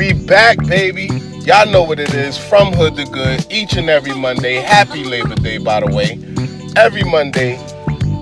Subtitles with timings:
[0.00, 1.10] We back, baby.
[1.44, 2.38] Y'all know what it is.
[2.38, 4.54] From Hood to Good, each and every Monday.
[4.54, 6.12] Happy Labor Day, by the way.
[6.74, 7.58] Every Monday,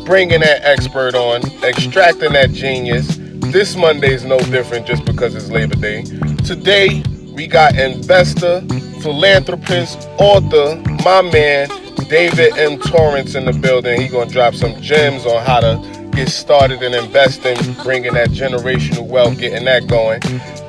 [0.05, 3.21] bringing that expert on, extracting that genius.
[3.53, 6.03] This Monday is no different just because it's Labor Day.
[6.45, 8.61] Today, we got investor,
[9.01, 11.69] philanthropist, author, my man,
[12.09, 12.81] David M.
[12.81, 14.01] Torrance in the building.
[14.01, 19.07] He gonna drop some gems on how to get started in investing, bringing that generational
[19.07, 20.21] wealth, getting that going.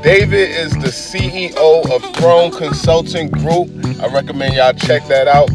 [0.02, 3.70] David is the CEO of Throne Consulting Group.
[4.02, 5.50] I recommend y'all check that out.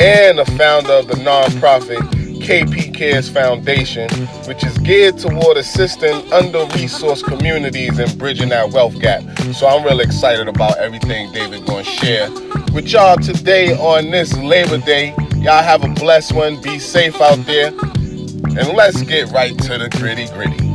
[0.00, 1.98] And the founder of the nonprofit
[2.40, 4.08] KP Cares Foundation,
[4.48, 9.22] which is geared toward assisting under-resourced communities and bridging that wealth gap.
[9.52, 12.30] So I'm really excited about everything David going to share
[12.72, 15.14] with y'all today on this Labor Day.
[15.36, 16.58] Y'all have a blessed one.
[16.62, 17.68] Be safe out there.
[17.68, 20.70] And let's get right to the gritty gritty.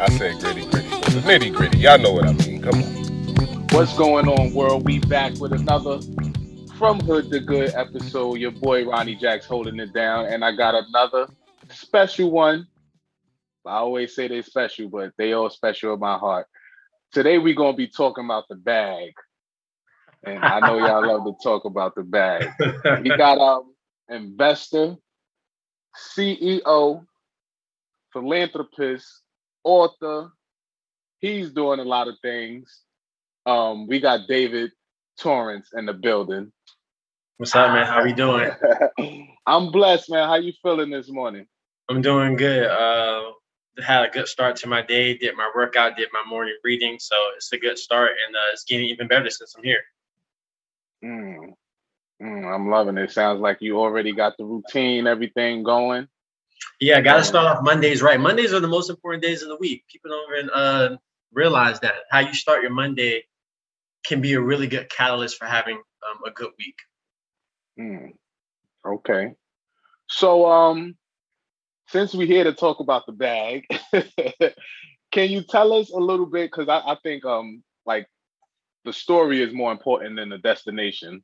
[0.00, 0.79] I said gritty gritty,
[1.18, 1.78] nitty gritty.
[1.78, 2.62] Y'all know what I mean.
[2.62, 3.66] Come on.
[3.70, 4.84] What's going on, world?
[4.84, 6.00] We back with another
[6.78, 8.38] From Hood to Good episode.
[8.38, 11.28] Your boy Ronnie Jacks holding it down, and I got another
[11.70, 12.66] special one.
[13.66, 16.46] I always say they're special, but they all special in my heart.
[17.12, 19.12] Today we're gonna be talking about the bag,
[20.24, 22.48] and I know y'all love to talk about the bag.
[23.02, 23.74] We got um
[24.08, 24.96] investor,
[26.16, 27.04] CEO,
[28.12, 29.22] philanthropist,
[29.64, 30.32] author.
[31.20, 32.80] He's doing a lot of things.
[33.44, 34.72] Um, we got David
[35.18, 36.50] Torrance in the building.
[37.36, 37.86] What's up, man?
[37.86, 38.50] How we doing?
[39.46, 40.28] I'm blessed, man.
[40.28, 41.46] How you feeling this morning?
[41.90, 42.66] I'm doing good.
[42.66, 43.32] Uh,
[43.82, 45.16] had a good start to my day.
[45.16, 45.96] Did my workout.
[45.96, 46.98] Did my morning reading.
[46.98, 49.82] So it's a good start, and uh, it's getting even better since I'm here.
[51.04, 51.54] Mm.
[52.22, 53.10] Mm, I'm loving it.
[53.10, 56.08] Sounds like you already got the routine, everything going.
[56.78, 58.20] Yeah, I got to start off Mondays right.
[58.20, 59.84] Mondays are the most important days of the week.
[59.90, 60.96] People don't even uh,
[61.32, 63.24] realize that how you start your Monday
[64.04, 66.78] can be a really good catalyst for having um, a good week.
[67.78, 68.12] Mm.
[68.84, 69.34] Okay.
[70.08, 70.96] So, um,
[71.88, 73.66] since we're here to talk about the bag,
[75.12, 76.50] can you tell us a little bit?
[76.50, 78.06] Because I, I think, um, like,
[78.84, 81.22] the story is more important than the destination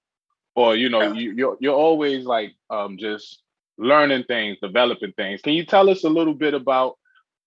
[0.57, 3.43] or you know you, you're, you're always like um, just
[3.79, 6.97] learning things developing things can you tell us a little bit about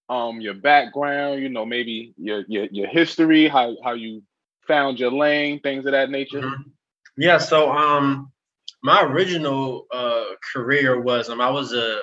[0.09, 4.23] um, your background you know maybe your, your your history how how you
[4.67, 6.61] found your lane things of that nature mm-hmm.
[7.17, 8.31] yeah so um
[8.81, 11.99] my original uh, career was um, i was a,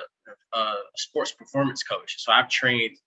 [0.53, 2.97] a sports performance coach so i've trained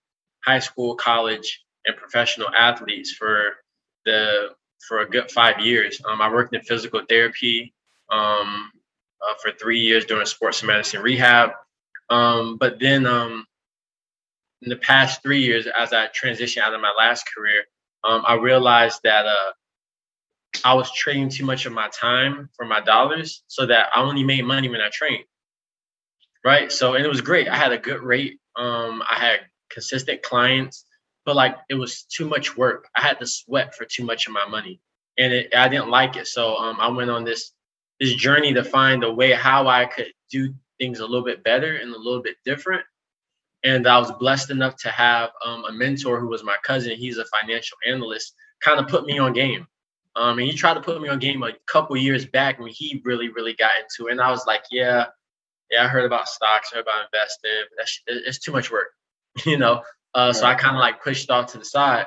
[0.44, 3.54] high school college and professional athletes for
[4.04, 4.50] the
[4.86, 6.00] for a good five years.
[6.08, 7.72] Um, I worked in physical therapy
[8.10, 8.70] um,
[9.22, 11.50] uh, for three years doing sports medicine rehab.
[12.08, 13.46] Um, but then um,
[14.62, 17.64] in the past three years, as I transitioned out of my last career,
[18.04, 19.52] um, I realized that uh,
[20.64, 24.24] I was trading too much of my time for my dollars so that I only
[24.24, 25.24] made money when I trained.
[26.44, 26.72] Right.
[26.72, 27.48] So, and it was great.
[27.48, 28.40] I had a good rate.
[28.56, 30.84] Um, I had consistent clients,
[31.26, 32.88] but like it was too much work.
[32.96, 34.80] I had to sweat for too much of my money
[35.20, 36.26] and it, I didn't like it.
[36.26, 37.52] So um, I went on this
[38.00, 41.76] this journey to find a way how I could do things a little bit better
[41.76, 42.82] and a little bit different.
[43.62, 46.96] And I was blessed enough to have um, a mentor who was my cousin.
[46.96, 49.66] He's a financial analyst, kind of put me on game.
[50.16, 53.00] Um, and he tried to put me on game a couple years back when he
[53.04, 54.12] really, really got into it.
[54.12, 55.06] And I was like, yeah,
[55.70, 57.50] yeah, I heard about stocks, I heard about investing.
[57.76, 58.88] That's, it's too much work,
[59.46, 59.82] you know?
[60.14, 62.06] Uh, so I kind of like pushed off to the side.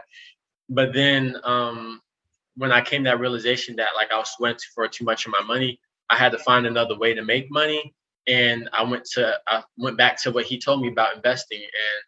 [0.70, 2.02] But then um,
[2.58, 5.32] when I came to that realization that like I was sweating for too much of
[5.32, 7.94] my money, I had to find another way to make money.
[8.28, 11.60] And I went to I went back to what he told me about investing.
[11.60, 12.04] And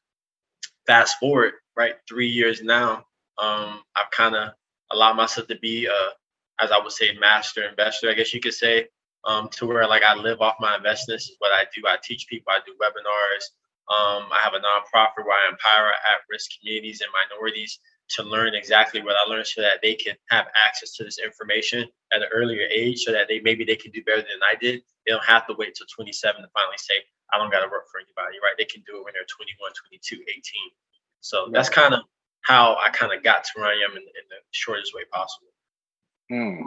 [0.88, 3.06] fast forward, right, three years now,
[3.38, 4.54] um, I've kind of
[4.92, 8.10] allowed myself to be a, as I would say, master investor.
[8.10, 8.88] I guess you could say,
[9.26, 11.26] um, to where like I live off my investments.
[11.26, 11.84] Is what I do.
[11.88, 12.54] I teach people.
[12.54, 13.46] I do webinars.
[13.88, 19.02] Um, I have a nonprofit where I empower at-risk communities and minorities to learn exactly
[19.02, 22.68] what I learned so that they can have access to this information at an earlier
[22.72, 24.82] age so that they maybe they can do better than I did.
[25.06, 26.96] They don't have to wait till 27 to finally say,
[27.34, 28.54] I don't got to work for anybody, right?
[28.58, 30.42] They can do it when they're 21, 22, 18.
[31.22, 32.02] So that's kind of
[32.42, 35.48] how I kind of got to where I am in, in the shortest way possible.
[36.32, 36.62] Mm.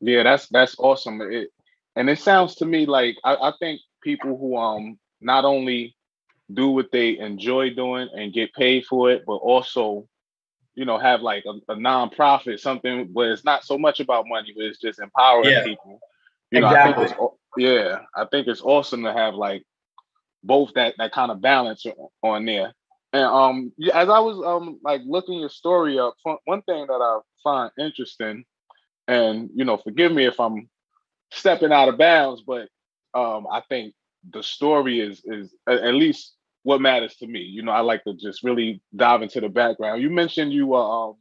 [0.00, 1.20] Yeah, that's that's awesome.
[1.22, 1.48] It,
[1.96, 5.96] and it sounds to me like I, I think people who um not only
[6.52, 10.06] do what they enjoy doing and get paid for it, but also
[10.78, 14.52] you know, have like a, a nonprofit, something where it's not so much about money,
[14.54, 15.64] but it's just empowering yeah.
[15.64, 15.98] people.
[16.52, 17.04] You know, exactly.
[17.04, 19.64] I think it's yeah, I think it's awesome to have like
[20.44, 21.84] both that that kind of balance
[22.22, 22.72] on there.
[23.12, 26.14] And um, as I was um like looking your story up,
[26.44, 28.44] one thing that I find interesting,
[29.08, 30.68] and you know, forgive me if I'm
[31.32, 32.68] stepping out of bounds, but
[33.14, 33.94] um, I think
[34.30, 37.40] the story is is at least what matters to me.
[37.40, 40.02] You know, I like to just really dive into the background.
[40.02, 41.14] You mentioned you were um,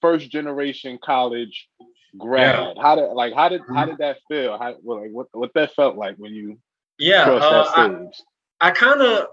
[0.00, 1.68] first generation college
[2.16, 2.76] grad.
[2.76, 2.82] Yeah.
[2.82, 3.90] How did like how did how mm-hmm.
[3.90, 4.58] did that feel?
[4.58, 6.58] How like what what that felt like when you
[6.98, 7.64] yeah uh,
[8.60, 9.26] I, I kind of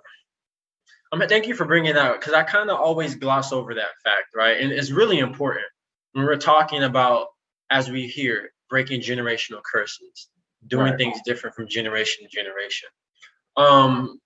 [1.11, 3.89] I mean thank you for bringing that because I kind of always gloss over that
[4.03, 5.65] fact right and it's really important
[6.13, 7.27] when we're talking about
[7.69, 10.29] as we hear breaking generational curses
[10.67, 10.97] doing right.
[10.97, 12.89] things different from generation to generation
[13.57, 14.19] um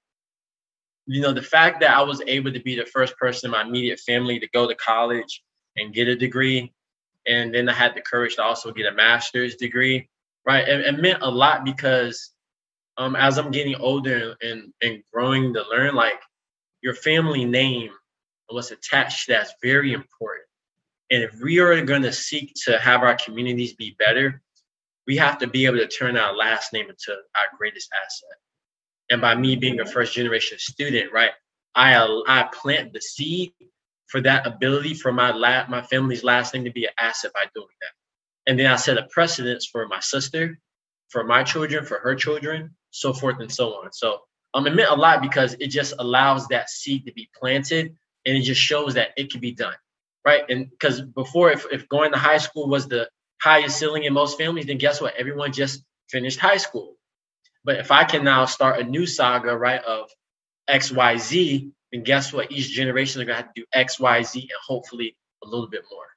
[1.12, 3.64] you know the fact that I was able to be the first person in my
[3.64, 5.44] immediate family to go to college
[5.76, 6.72] and get a degree
[7.28, 10.10] and then I had the courage to also get a master's degree,
[10.46, 10.68] right?
[10.68, 12.32] It, it meant a lot because
[12.98, 16.20] um, as I'm getting older and, and growing to learn, like
[16.82, 17.92] your family name
[18.52, 20.48] what's attached that's very important.
[21.12, 24.42] And if we are going to seek to have our communities be better,
[25.08, 28.38] we have to be able to turn our last name into our greatest asset.
[29.10, 31.32] And by me being a first generation student, right,
[31.76, 31.96] I
[32.28, 33.54] I plant the seed
[34.08, 37.46] for that ability for my la- my family's last name to be an asset by
[37.56, 37.92] doing that.
[38.50, 40.60] And then I set a precedence for my sister,
[41.10, 43.92] for my children, for her children, so forth and so on.
[43.92, 44.22] So
[44.54, 47.96] um, it meant a lot because it just allows that seed to be planted
[48.26, 49.76] and it just shows that it can be done.
[50.26, 50.44] Right.
[50.50, 53.10] And because before, if, if going to high school was the
[53.42, 55.16] highest ceiling in most families, then guess what?
[55.16, 56.96] Everyone just finished high school.
[57.69, 60.10] But if I can now start a new saga, right, of
[60.68, 62.51] XYZ, and guess what?
[62.51, 65.83] Each generation is gonna have to do X, Y, Z, and hopefully a little bit
[65.92, 66.07] more.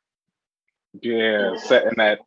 [1.03, 2.21] Yeah, setting that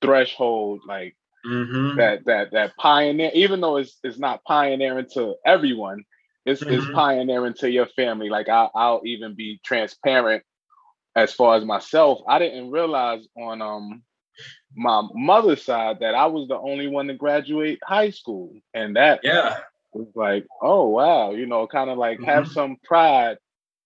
[0.00, 1.96] threshold, like mm-hmm.
[1.96, 3.32] that that that pioneer.
[3.34, 6.04] Even though it's it's not pioneering to everyone,
[6.46, 6.74] it's mm-hmm.
[6.74, 8.28] it's pioneering to your family.
[8.28, 10.44] Like I, I'll even be transparent
[11.16, 12.20] as far as myself.
[12.28, 14.04] I didn't realize on um
[14.78, 19.20] my mother's side that I was the only one to graduate high school, and that
[19.22, 19.58] yeah
[19.94, 22.28] it's like, oh wow, you know, kind of like mm-hmm.
[22.28, 23.38] have some pride,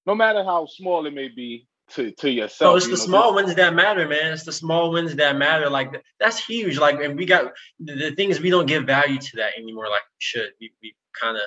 [0.06, 2.72] no matter how small it may be to to yourself.
[2.72, 4.32] Oh, it's the know, small wins that matter, man.
[4.32, 5.68] It's the small wins that matter.
[5.68, 6.78] Like that's huge.
[6.78, 9.88] Like, and we got the, the thing is we don't give value to that anymore.
[9.88, 10.50] Like we should.
[10.60, 11.42] We we kind of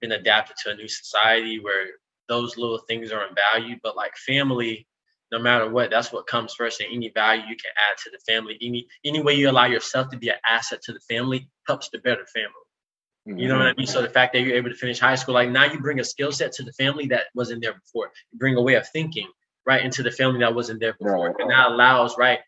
[0.00, 1.86] been adapted to a new society where
[2.28, 3.76] those little things are in value.
[3.82, 4.86] But like family,
[5.30, 6.80] no matter what, that's what comes first.
[6.80, 10.08] And any value you can add to the family, any any way you allow yourself
[10.10, 12.52] to be an asset to the family helps the better family.
[13.26, 13.80] You know what I mm-hmm.
[13.80, 13.86] mean?
[13.86, 16.04] So the fact that you're able to finish high school, like now you bring a
[16.04, 18.10] skill set to the family that wasn't there before.
[18.32, 19.28] You bring a way of thinking
[19.66, 21.26] right into the family that wasn't there before.
[21.26, 21.34] Right.
[21.38, 22.38] And that allows, right,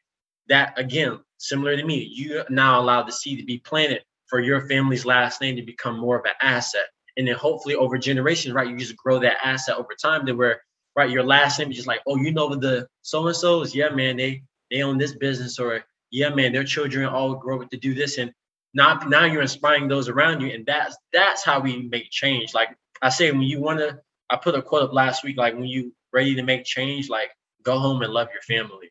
[0.49, 4.67] that again, similar to me, you now allow the seed to be planted for your
[4.69, 6.87] family's last name to become more of an asset.
[7.19, 10.63] And then hopefully over generations, right, you just grow that asset over time to where,
[11.01, 13.91] right, your last name is just like, oh, you know the so and so's, yeah,
[13.91, 17.77] man, they they own this business, or yeah, man, their children all grow up to
[17.77, 18.33] do this, and
[18.75, 20.51] now now you're inspiring those around you.
[20.53, 22.55] And that's that's how we make change.
[22.55, 23.99] Like i say when you want to
[24.29, 27.31] i put a quote up last week like when you ready to make change like
[27.63, 28.91] go home and love your family.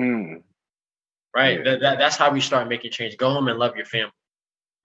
[0.00, 0.42] Mm.
[1.34, 1.58] right?
[1.58, 1.64] Yeah.
[1.64, 3.16] that, that, that's how we start making change.
[3.16, 4.12] Go home and love your family.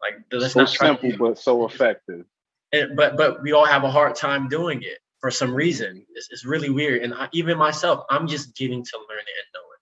[0.02, 2.26] Like that's so not simple but so effective.
[2.72, 6.28] And, but but we all have a hard time doing it for some reason it's,
[6.32, 9.62] it's really weird and I, even myself i'm just getting to learn it and know
[9.72, 9.82] it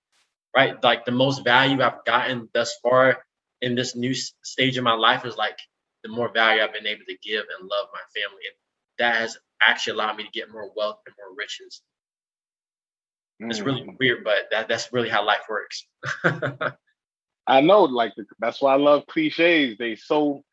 [0.56, 3.24] right like the most value i've gotten thus far
[3.62, 5.58] in this new stage of my life is like
[6.04, 8.42] the more value I've been able to give and love my family.
[8.48, 8.56] And
[9.00, 11.82] that has actually allowed me to get more wealth and more riches.
[13.42, 13.50] Mm.
[13.50, 13.98] It's really mm.
[14.00, 15.86] weird, but that, that's really how life works.
[17.48, 19.78] I know, like that's why I love cliches.
[19.78, 20.44] They so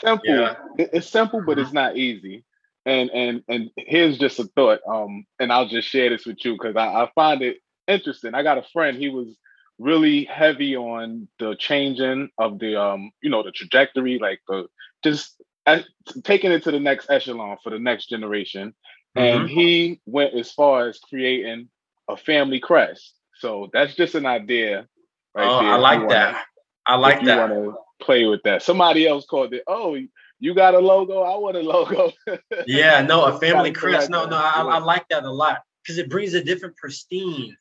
[0.00, 0.28] simple.
[0.28, 0.54] Yeah.
[0.78, 1.76] It's simple, but it's mm-hmm.
[1.76, 2.44] not easy.
[2.86, 4.80] And and and here's just a thought.
[4.88, 8.34] Um, and I'll just share this with you because I, I find it interesting.
[8.34, 8.96] I got a friend.
[8.96, 9.36] He was
[9.80, 14.66] really heavy on the changing of the um you know the trajectory like the
[15.02, 15.80] just uh,
[16.22, 18.74] taking it to the next echelon for the next generation
[19.16, 19.40] mm-hmm.
[19.40, 21.66] and he went as far as creating
[22.10, 24.86] a family crest so that's just an idea
[25.34, 25.72] right oh, there.
[25.72, 26.44] i like wanna, that
[26.86, 29.96] i like that you want to play with that somebody else called it oh
[30.40, 32.12] you got a logo i want a logo
[32.66, 36.10] yeah no a family crest no no I, I like that a lot because it
[36.10, 37.56] brings a different pristine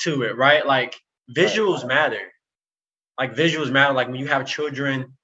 [0.00, 0.96] to it right like
[1.34, 2.32] visuals matter.
[3.18, 3.92] Like visuals matter.
[3.92, 5.16] Like when you have children,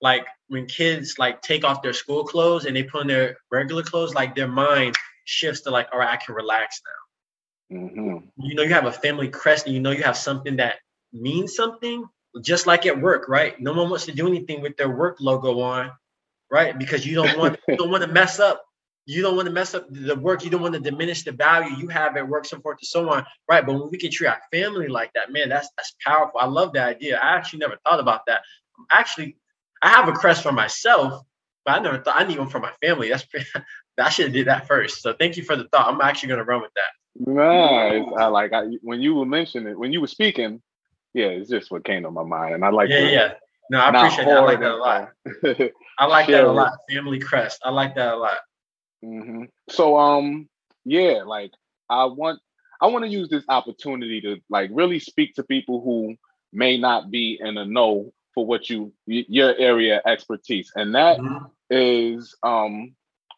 [0.00, 3.82] like when kids like take off their school clothes and they put on their regular
[3.82, 7.78] clothes, like their mind shifts to like, all right, I can relax now.
[7.78, 8.16] Mm-hmm.
[8.38, 10.76] You know, you have a family crest, and you know you have something that
[11.12, 12.04] means something.
[12.42, 13.58] Just like at work, right?
[13.60, 15.90] No one wants to do anything with their work logo on,
[16.52, 16.78] right?
[16.78, 18.62] Because you don't want you don't want to mess up
[19.06, 20.44] you don't want to mess up the work.
[20.44, 23.10] You don't want to diminish the value you have at work, so forth and so
[23.10, 23.26] on.
[23.48, 23.64] Right.
[23.64, 26.38] But when we can treat our family like that, man, that's that's powerful.
[26.40, 27.18] I love that idea.
[27.18, 28.42] I actually never thought about that.
[28.90, 29.36] Actually,
[29.82, 31.24] I have a crest for myself,
[31.64, 33.08] but I never thought I need one for my family.
[33.08, 33.26] That's
[33.98, 35.02] I should have did that first.
[35.02, 35.92] So thank you for the thought.
[35.92, 37.30] I'm actually gonna run with that.
[37.30, 38.04] Nice.
[38.18, 40.62] I like I, when you were mentioning it, when you were speaking,
[41.12, 42.54] yeah, it's just what came to my mind.
[42.54, 43.32] And I like Yeah, yeah.
[43.70, 44.36] No, I appreciate that.
[44.36, 45.08] I like that a lot.
[45.98, 46.72] I like that a lot.
[46.90, 47.60] Family crest.
[47.64, 48.38] I like that a lot.
[49.04, 49.44] Mm-hmm.
[49.70, 50.48] So um
[50.84, 51.52] yeah, like
[51.88, 52.40] I want
[52.80, 56.16] I want to use this opportunity to like really speak to people who
[56.52, 61.44] may not be in a know for what you your area expertise, and that mm-hmm.
[61.70, 62.94] is um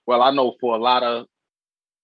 [0.07, 1.27] well I know for a lot of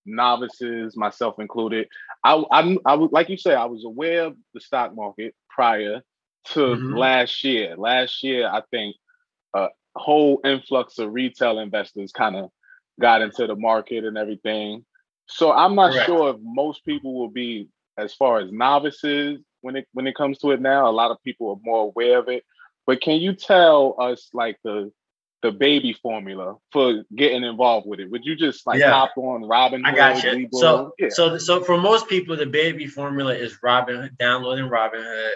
[0.07, 1.89] novices, myself included,
[2.25, 6.03] I I I would like you say I was aware of the stock market prior
[6.47, 6.95] to mm-hmm.
[6.95, 7.77] last year.
[7.77, 8.97] Last year, I think
[9.55, 12.51] a whole influx of retail investors kind of
[13.01, 14.85] got into the market and everything.
[15.27, 16.07] So I'm not Correct.
[16.07, 20.39] sure if most people will be as far as novices when it when it comes
[20.39, 20.89] to it now.
[20.89, 22.45] A lot of people are more aware of it.
[22.87, 24.91] But can you tell us like the
[25.43, 28.11] the baby formula for getting involved with it?
[28.11, 28.91] Would you just like yeah.
[28.91, 29.85] hop on Robin?
[29.85, 30.49] I got you.
[30.53, 31.09] So yeah.
[31.11, 35.31] so so for most people, the baby formula is Robin downloading Robinhood,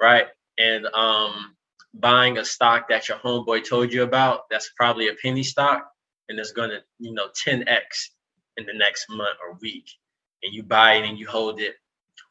[0.00, 0.26] right?
[0.58, 1.54] And um
[1.94, 4.48] buying a stock that your homeboy told you about.
[4.50, 5.90] That's probably a penny stock
[6.30, 7.66] and it's going to, you know, 10x
[8.56, 9.90] in the next month or week.
[10.42, 11.74] And you buy it and you hold it.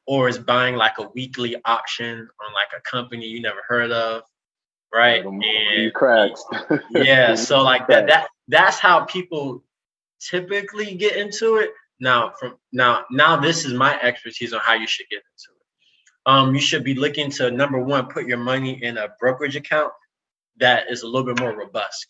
[0.07, 4.23] Or it's buying like a weekly option on like a company you never heard of.
[4.91, 5.23] Right.
[5.23, 6.43] And cracks.
[6.89, 7.35] yeah.
[7.35, 9.63] So like that that that's how people
[10.19, 11.71] typically get into it.
[11.99, 15.58] Now from now now this is my expertise on how you should get into it.
[16.25, 19.93] Um, you should be looking to number one, put your money in a brokerage account
[20.59, 22.07] that is a little bit more robust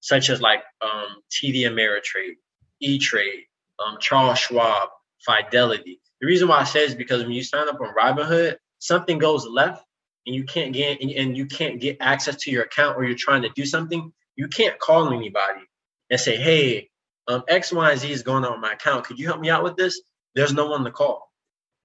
[0.00, 2.36] such as like um, TD Ameritrade,
[2.80, 3.44] E Trade,
[3.78, 4.88] um, Charles Schwab,
[5.24, 6.00] Fidelity.
[6.20, 9.46] The reason why I say is because when you sign up on Robinhood, something goes
[9.46, 9.84] left
[10.26, 13.42] and you can't get and you can't get access to your account or you're trying
[13.42, 15.62] to do something, you can't call anybody
[16.10, 16.90] and say, "Hey,
[17.28, 19.04] um, X, Y, and Z is going on my account.
[19.04, 20.00] Could you help me out with this?"
[20.34, 21.29] There's no one to call.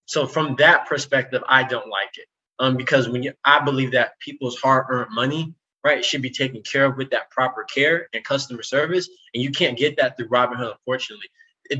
[0.05, 2.27] So from that perspective, I don't like it.
[2.57, 5.53] Um, because when you, I believe that people's hard-earned money
[5.85, 6.03] right?
[6.03, 9.07] Should be taken care of with that proper care and customer service.
[9.33, 11.27] And you can't get that through Robinhood, unfortunately.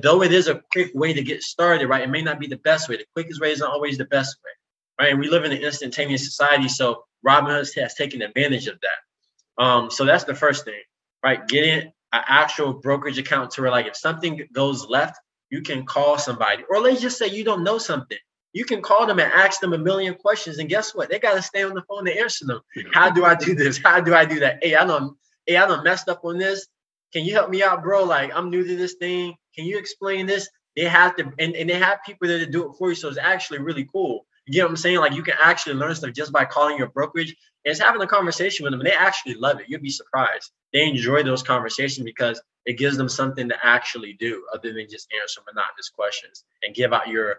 [0.01, 2.03] Though it is a quick way to get started, right?
[2.03, 2.97] It may not be the best way.
[2.97, 5.11] The quickest way isn't always the best way, right?
[5.11, 9.63] And we live in an instantaneous society, so Robinhood has taken advantage of that.
[9.63, 10.81] Um, so that's the first thing,
[11.23, 11.45] right?
[11.47, 15.17] Getting an actual brokerage account to where, like, if something goes left,
[15.55, 18.17] you can call somebody, or let's just say you don't know something
[18.55, 21.09] you can call them and ask them a million questions, and guess what?
[21.09, 22.61] They got to stay on the phone to answer them.
[22.93, 23.77] How do I do this?
[23.83, 24.59] How do I do that?
[24.63, 25.17] Hey, I don't.
[25.45, 26.65] Hey, I don't messed up on this.
[27.11, 28.05] Can you help me out, bro?
[28.05, 29.35] Like I'm new to this thing.
[29.53, 30.49] Can you explain this?
[30.77, 32.95] They have to, and, and they have people that do it for you.
[32.95, 34.25] So it's actually really cool.
[34.47, 34.99] You know what I'm saying?
[34.99, 37.35] Like you can actually learn stuff just by calling your brokerage
[37.65, 38.79] it's having a conversation with them.
[38.79, 39.65] And they actually love it.
[39.67, 40.51] You'd be surprised.
[40.71, 45.07] They enjoy those conversations because it gives them something to actually do other than just
[45.21, 47.37] answer monotonous questions and give out your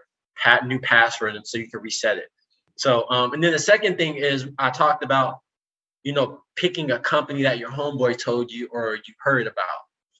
[0.65, 2.29] new password so you can reset it.
[2.75, 5.39] So, um, and then the second thing is I talked about,
[6.03, 9.65] you know, picking a company that your homeboy told you or you heard about.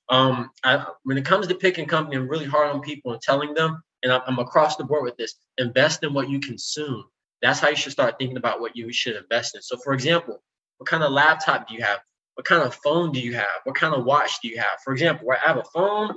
[0.09, 3.53] Um, I, when it comes to picking company, I'm really hard on people and telling
[3.53, 5.35] them, and I'm across the board with this.
[5.57, 7.03] Invest in what you consume.
[7.41, 9.61] That's how you should start thinking about what you should invest in.
[9.61, 10.41] So, for example,
[10.77, 11.99] what kind of laptop do you have?
[12.35, 13.47] What kind of phone do you have?
[13.63, 14.79] What kind of watch do you have?
[14.83, 16.15] For example, I have a phone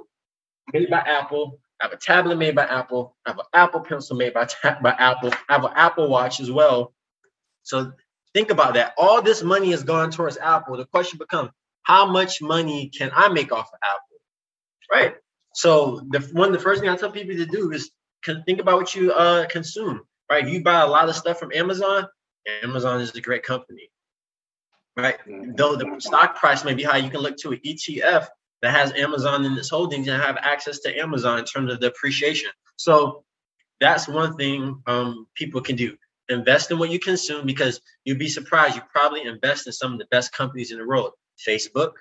[0.72, 3.16] made by Apple I have a tablet made by Apple.
[3.24, 4.46] I have an Apple Pencil made by,
[4.82, 5.32] by Apple.
[5.48, 6.92] I have an Apple Watch as well.
[7.62, 7.92] So
[8.34, 8.92] think about that.
[8.98, 10.76] All this money has gone towards Apple.
[10.76, 11.50] The question becomes,
[11.82, 14.18] how much money can I make off of Apple?
[14.92, 15.14] Right.
[15.54, 17.90] So the one the first thing I tell people to do is
[18.24, 20.02] think about what you uh, consume.
[20.30, 20.46] Right.
[20.46, 22.06] If you buy a lot of stuff from Amazon,
[22.62, 23.90] Amazon is a great company.
[24.96, 25.16] Right.
[25.56, 28.28] Though the stock price may be high, you can look to an ETF
[28.62, 31.88] that has Amazon in its holdings and have access to Amazon in terms of the
[31.88, 32.50] appreciation.
[32.76, 33.24] So
[33.80, 35.96] that's one thing um, people can do.
[36.28, 38.76] Invest in what you consume because you'll be surprised.
[38.76, 41.12] You probably invest in some of the best companies in the world.
[41.44, 41.92] Facebook,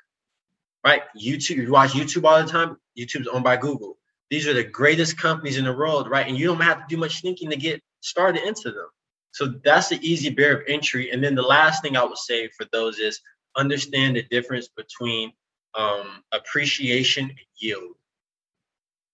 [0.86, 1.01] right?
[1.19, 1.57] YouTube.
[1.57, 2.77] You watch YouTube all the time.
[2.98, 3.98] YouTube's owned by Google.
[4.29, 6.27] These are the greatest companies in the world, right?
[6.27, 8.88] And you don't have to do much thinking to get started into them.
[9.32, 11.12] So that's the easy barrier of entry.
[11.12, 13.22] And then the last thing I would say for those is
[13.58, 15.32] understand the difference between
[15.77, 17.96] um, appreciation and yield.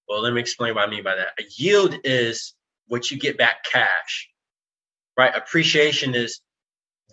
[0.10, 1.30] Well, let me explain what I mean by that.
[1.40, 2.56] A yield is
[2.88, 4.30] what you get back cash,
[5.18, 5.36] right?
[5.36, 6.42] Appreciation is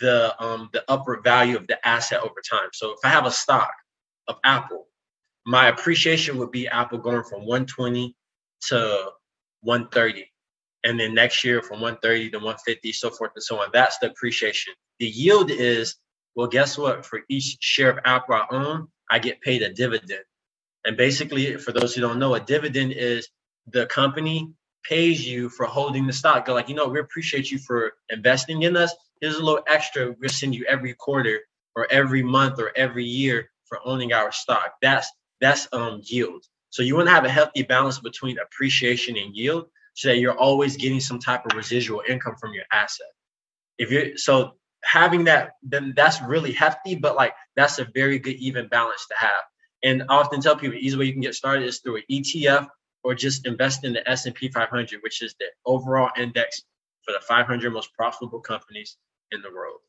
[0.00, 2.70] the um, the upward value of the asset over time.
[2.72, 3.72] So if I have a stock
[4.28, 4.86] of Apple
[5.46, 8.16] my appreciation would be Apple going from 120
[8.68, 9.10] to
[9.62, 10.31] 130.
[10.84, 13.68] And then next year from 130 to 150, so forth and so on.
[13.72, 14.74] That's the appreciation.
[14.98, 15.96] The yield is,
[16.34, 17.06] well, guess what?
[17.06, 20.24] For each share of Apple I own, I get paid a dividend.
[20.84, 23.28] And basically, for those who don't know, a dividend is
[23.68, 24.52] the company
[24.84, 26.46] pays you for holding the stock.
[26.46, 28.94] They're like, you know, we appreciate you for investing in us.
[29.20, 31.40] Here's a little extra we'll send you every quarter
[31.76, 34.74] or every month or every year for owning our stock.
[34.82, 35.10] That's
[35.40, 36.44] that's um yield.
[36.70, 40.38] So you want to have a healthy balance between appreciation and yield so that you're
[40.38, 43.06] always getting some type of residual income from your asset.
[43.78, 48.36] If you're so having that, then that's really hefty, but like that's a very good
[48.36, 49.42] even balance to have.
[49.84, 52.02] And I often tell people, the easy way you can get started is through an
[52.10, 52.68] ETF
[53.04, 56.62] or just invest in the S&P 500, which is the overall index
[57.04, 58.96] for the 500 most profitable companies
[59.32, 59.80] in the world.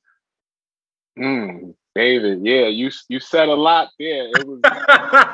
[1.17, 4.27] Mm, David, yeah, you you said a lot there.
[4.27, 4.71] It was, it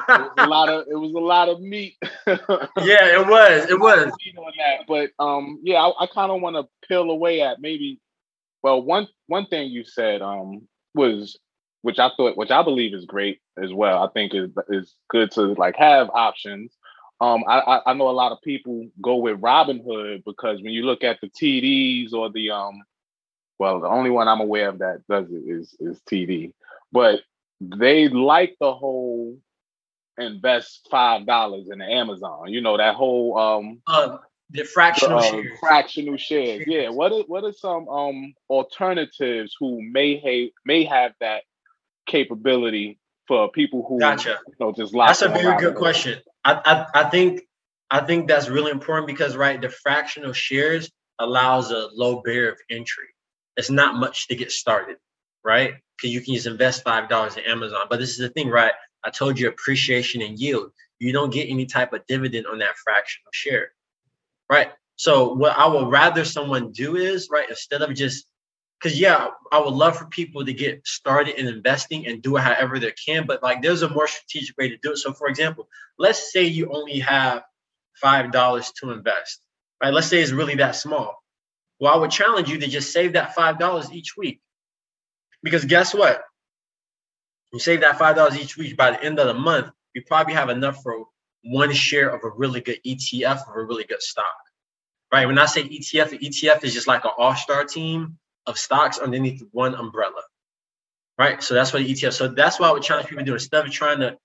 [0.10, 1.96] was a lot of it was a lot of meat.
[2.28, 3.70] yeah, it was.
[3.70, 4.12] It was.
[4.38, 4.86] On that.
[4.88, 8.00] But um, yeah, I, I kind of want to peel away at maybe.
[8.62, 11.40] Well, one one thing you said um was
[11.82, 14.04] which I thought, which I believe is great as well.
[14.04, 16.76] I think is is good to like have options.
[17.22, 21.04] Um, I, I know a lot of people go with Robinhood because when you look
[21.04, 22.82] at the TDs or the um
[23.60, 26.54] well, the only one I'm aware of that does it is is TD.
[26.92, 27.20] But
[27.60, 29.38] they like the whole
[30.18, 32.48] invest five dollars in Amazon.
[32.48, 34.18] You know that whole um uh,
[34.50, 35.60] the fractional uh, shares.
[35.60, 36.64] Fractional shares.
[36.66, 36.90] Yeah.
[36.90, 41.44] What are what are some um alternatives who may have may have that
[42.08, 42.98] capability
[43.28, 44.40] for people who gotcha.
[44.48, 46.20] you know just That's a very good question.
[46.46, 47.42] I, I I think
[47.92, 50.90] I think that's really important because right, the fractional shares
[51.20, 53.10] allows a low barrier of entry
[53.60, 54.98] it's not much to get started,
[55.44, 55.74] right?
[55.98, 57.88] Because you can just invest five dollars in Amazon.
[57.90, 58.72] But this is the thing, right?
[59.04, 60.72] I told you appreciation and yield.
[61.00, 63.72] You don't get any type of dividend on that fractional share,
[64.50, 64.72] right?
[64.96, 68.26] So what I would rather someone do is right instead of just
[68.80, 72.42] because yeah, I would love for people to get started in investing and do it
[72.42, 74.98] however they can, but like there's a more strategic way to do it.
[74.98, 75.68] So for example,
[75.98, 77.44] let's say you only have
[77.96, 79.42] five dollars to invest,
[79.84, 79.94] right?
[79.94, 81.19] Let's say it's really that small.
[81.80, 84.42] Well, I would challenge you to just save that $5 each week.
[85.42, 86.22] Because guess what?
[87.54, 90.50] You save that $5 each week by the end of the month, you probably have
[90.50, 91.06] enough for
[91.44, 94.26] one share of a really good ETF of a really good stock.
[95.12, 95.26] Right?
[95.26, 99.74] When I say ETF, ETF is just like an all-star team of stocks underneath one
[99.74, 100.22] umbrella.
[101.18, 101.42] Right?
[101.42, 102.14] So that's what the ETF.
[102.14, 103.34] So that's why I would challenge people to do.
[103.34, 104.18] Instead of trying to,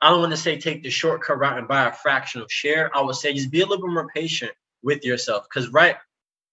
[0.00, 2.96] I don't want to say take the shortcut route and buy a fractional share.
[2.96, 5.44] I would say just be a little bit more patient with yourself.
[5.44, 5.96] Because right,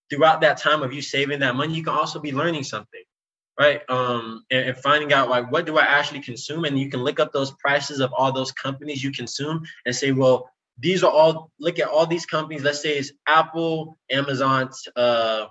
[0.10, 3.04] throughout that time of you saving that money, you can also be learning something,
[3.60, 3.82] right?
[3.90, 7.20] Um, and, and, finding out like what do I actually consume, and you can look
[7.20, 11.52] up those prices of all those companies you consume and say, well, these are all.
[11.60, 12.64] Look at all these companies.
[12.64, 15.48] Let's say it's Apple, Amazon, uh,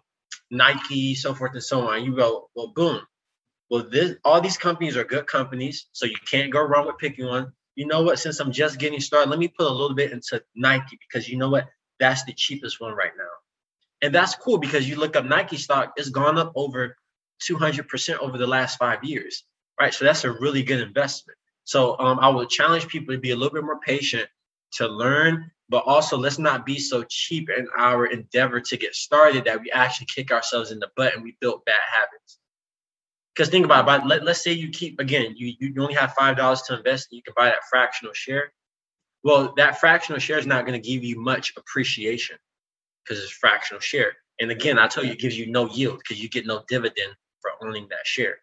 [0.51, 2.05] Nike, so forth and so on.
[2.05, 3.03] You go, well, boom.
[3.71, 7.27] Well, this all these companies are good companies, so you can't go wrong with picking
[7.27, 7.53] one.
[7.75, 8.19] You know what?
[8.19, 11.37] Since I'm just getting started, let me put a little bit into Nike because you
[11.37, 11.69] know what?
[12.01, 13.29] That's the cheapest one right now.
[14.03, 16.97] And that's cool because you look up Nike stock, it's gone up over
[17.43, 19.45] 200% over the last five years,
[19.81, 19.93] right?
[19.93, 21.37] So that's a really good investment.
[21.65, 24.29] So um, I would challenge people to be a little bit more patient
[24.73, 29.45] to learn, but also let's not be so cheap in our endeavor to get started
[29.45, 32.39] that we actually kick ourselves in the butt and we build bad habits.
[33.35, 36.67] Because think about it, let, let's say you keep, again, you, you only have $5
[36.67, 38.53] to invest and you can buy that fractional share.
[39.23, 42.39] Well, that fractional share is not going to give you much appreciation
[43.09, 44.13] because it's fractional share.
[44.41, 47.15] And again, I tell you, it gives you no yield because you get no dividend
[47.41, 48.39] for owning that share.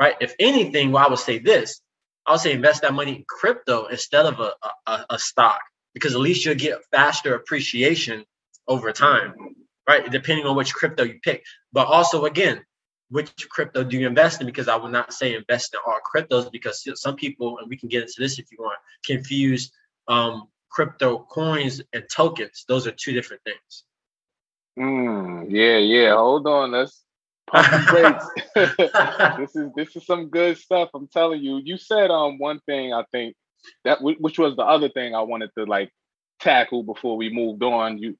[0.00, 0.14] Right?
[0.20, 1.80] If anything, well, I would say this.
[2.26, 4.52] I would say invest that money in crypto instead of a,
[4.86, 5.60] a, a stock
[5.94, 8.24] because at least you'll get faster appreciation
[8.68, 9.34] over time,
[9.88, 10.08] right?
[10.10, 11.42] Depending on which crypto you pick.
[11.72, 12.64] But also, again,
[13.10, 14.46] which crypto do you invest in?
[14.46, 17.88] Because I would not say invest in all cryptos because some people, and we can
[17.88, 19.72] get into this if you want, confuse
[20.06, 22.64] um, crypto coins and tokens.
[22.68, 23.84] Those are two different things.
[24.78, 26.14] Mm, yeah, yeah.
[26.14, 26.72] Hold on.
[26.72, 27.02] Let's
[27.50, 30.90] pump the this is this is some good stuff.
[30.94, 31.60] I'm telling you.
[31.64, 33.34] You said um one thing I think
[33.84, 35.90] that which was the other thing I wanted to like
[36.40, 37.98] tackle before we moved on.
[37.98, 38.16] You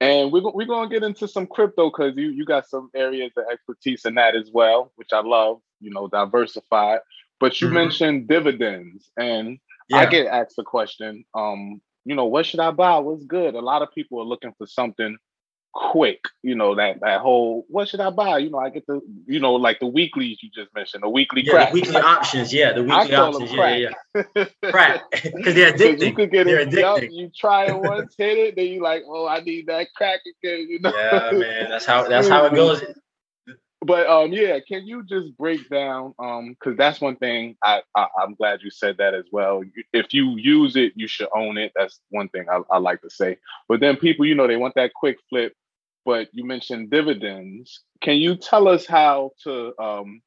[0.00, 3.44] and we're we're gonna get into some crypto because you you got some areas of
[3.52, 5.60] expertise in that as well, which I love.
[5.80, 7.00] You know, diversified.
[7.38, 7.74] But you mm-hmm.
[7.74, 9.58] mentioned dividends, and
[9.90, 9.98] yeah.
[9.98, 12.98] I get asked the question, um, you know, what should I buy?
[12.98, 13.54] What's good?
[13.54, 15.16] A lot of people are looking for something
[15.72, 16.24] quick.
[16.42, 18.38] You know that that whole what should I buy?
[18.38, 21.42] You know, I get the you know like the weeklies you just mentioned, the weekly
[21.44, 21.68] yeah, crack.
[21.68, 24.70] The weekly options, yeah, the weekly options, yeah, yeah, yeah.
[24.70, 26.06] crack because they're addicting.
[26.06, 27.02] You could get they're it, addicting.
[27.02, 30.20] Yep, you try it once, hit it, then you like, oh, I need that crack
[30.42, 30.66] again.
[30.68, 30.92] You know?
[30.94, 32.82] Yeah, man, that's how that's how it goes.
[33.82, 38.08] But um, yeah, can you just break down um, because that's one thing I, I
[38.22, 39.62] am glad you said that as well.
[39.92, 41.72] If you use it, you should own it.
[41.74, 43.38] That's one thing I, I like to say.
[43.68, 45.54] But then people, you know, they want that quick flip
[46.04, 47.82] but you mentioned dividends.
[48.00, 50.22] Can you tell us how to um,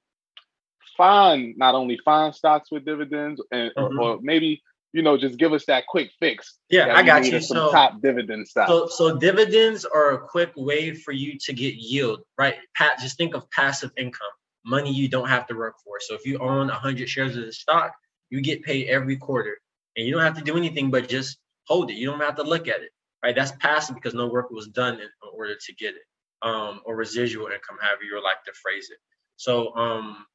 [0.95, 3.99] find not only find stocks with dividends and mm-hmm.
[3.99, 4.61] or, or, maybe
[4.93, 6.59] you know just give us that quick fix?
[6.69, 7.39] Yeah, I got you.
[7.41, 8.69] Some so top dividend stocks.
[8.69, 12.55] So, so dividends are a quick way for you to get yield, right?
[12.75, 14.27] Pat, just think of passive income,
[14.65, 15.99] money you don't have to work for.
[15.99, 17.93] So if you own 100 shares of the stock,
[18.29, 19.57] you get paid every quarter,
[19.97, 21.95] and you don't have to do anything but just hold it.
[21.95, 22.91] You don't have to look at it
[23.23, 23.33] right?
[23.33, 26.03] That's passive because no work was done in order to get it,
[26.41, 28.97] um, or residual income, however you like to phrase it.
[29.37, 30.25] So um,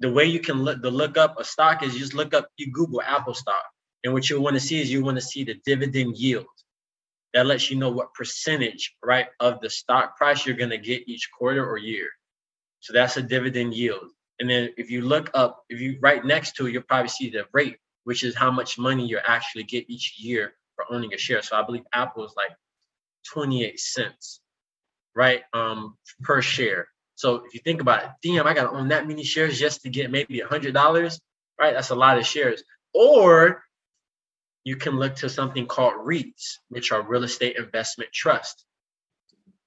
[0.00, 2.48] the way you can look the look up a stock is you just look up
[2.56, 3.64] you Google Apple stock,
[4.04, 6.46] and what you want to see is you want to see the dividend yield.
[7.34, 11.08] That lets you know what percentage, right, of the stock price you're going to get
[11.08, 12.08] each quarter or year.
[12.80, 14.10] So that's a dividend yield.
[14.40, 17.28] And then if you look up, if you right next to it, you'll probably see
[17.30, 21.18] the rate, which is how much money you actually get each year for owning a
[21.18, 21.42] share.
[21.42, 22.56] So I believe Apple is like
[23.32, 24.40] 28 cents,
[25.14, 25.42] right?
[25.52, 26.88] Um, per share.
[27.16, 29.90] So if you think about it, damn, I gotta own that many shares just to
[29.90, 31.20] get maybe a hundred dollars,
[31.60, 31.74] right?
[31.74, 32.62] That's a lot of shares.
[32.94, 33.64] Or
[34.64, 38.64] you can look to something called REITs, which are real estate investment trust.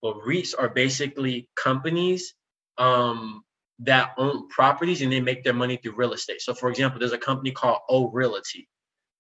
[0.02, 2.34] Well, REITs are basically companies
[2.78, 3.44] um,
[3.80, 6.42] that own properties and they make their money through real estate.
[6.42, 8.68] So, for example, there's a company called O Realty.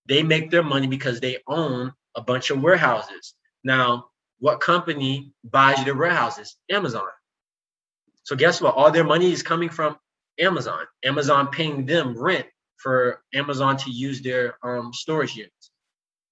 [0.07, 3.33] They make their money because they own a bunch of warehouses.
[3.63, 4.07] Now,
[4.39, 6.57] what company buys their warehouses?
[6.69, 7.07] Amazon.
[8.23, 8.75] So guess what?
[8.75, 9.97] All their money is coming from
[10.39, 10.85] Amazon.
[11.03, 12.47] Amazon paying them rent
[12.81, 15.71] for Amazon to use their um, storage units,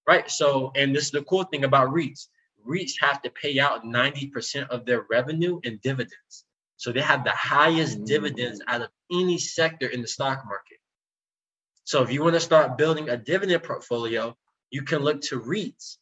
[0.08, 0.30] right?
[0.30, 2.28] So, and this is the cool thing about REITs.
[2.68, 6.46] REITs have to pay out 90% of their revenue in dividends.
[6.78, 10.78] So they have the highest dividends out of any sector in the stock market.
[11.84, 14.38] So if you want to start building a dividend portfolio,
[14.70, 15.98] you can look to REITs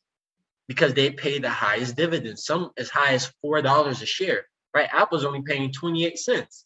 [0.67, 4.45] because they pay the highest dividends, some as high as four dollars a share.
[4.73, 4.89] Right?
[4.91, 6.65] Apple's only paying 28 cents.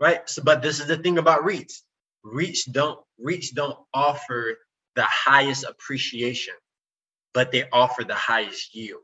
[0.00, 0.28] Right.
[0.28, 1.82] So, but this is the thing about REITs.
[2.24, 4.56] REITs don't reach don't offer
[4.94, 6.54] the highest appreciation,
[7.34, 9.00] but they offer the highest yield.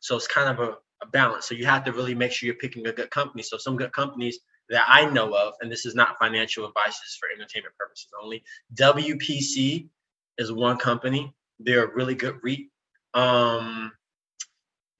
[0.00, 1.46] So it's kind of a, a balance.
[1.46, 3.42] So you have to really make sure you're picking a good company.
[3.42, 7.10] So some good companies that I know of, and this is not financial advice, this
[7.10, 8.42] is for entertainment purposes only.
[8.74, 9.88] WPC
[10.38, 11.32] is one company.
[11.58, 12.68] They're a really good REIT.
[13.14, 13.92] Um,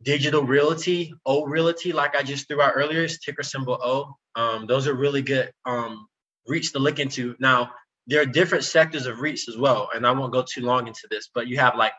[0.03, 4.15] Digital Realty, O Realty, like I just threw out earlier, is ticker symbol O.
[4.41, 6.07] Um, those are really good um,
[6.49, 7.37] REITs to look into.
[7.39, 7.71] Now,
[8.07, 11.09] there are different sectors of REITs as well, and I won't go too long into
[11.11, 11.93] this, but you have like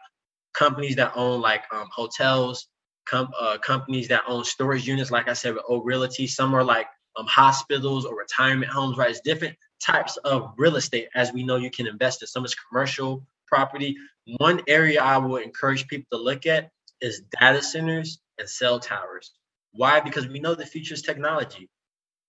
[0.54, 2.68] companies that own like um, hotels,
[3.08, 6.28] com- uh, companies that own storage units, like I said with O Realty.
[6.28, 9.12] Some are like um, hospitals or retirement homes, right?
[9.12, 9.56] It's different
[9.86, 12.28] types of real estate as we know you can invest in.
[12.28, 13.96] Some is commercial property.
[14.38, 19.32] One area I would encourage people to look at is data centers and cell towers.
[19.74, 20.00] Why?
[20.00, 21.70] Because we know the future is technology,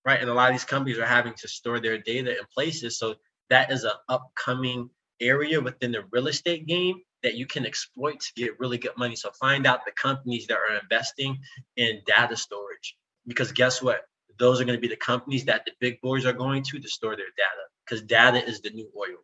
[0.09, 0.21] right?
[0.21, 2.99] And a lot of these companies are having to store their data in places.
[2.99, 3.16] So
[3.51, 4.90] that is an upcoming
[5.21, 9.16] area within the real estate game that you can exploit to get really good money.
[9.16, 11.38] So find out the companies that are investing
[11.77, 12.97] in data storage.
[13.27, 14.03] Because guess what?
[14.38, 16.88] those are going to be the companies that the big boys are going to to
[16.88, 19.18] store their data because data is the new oil.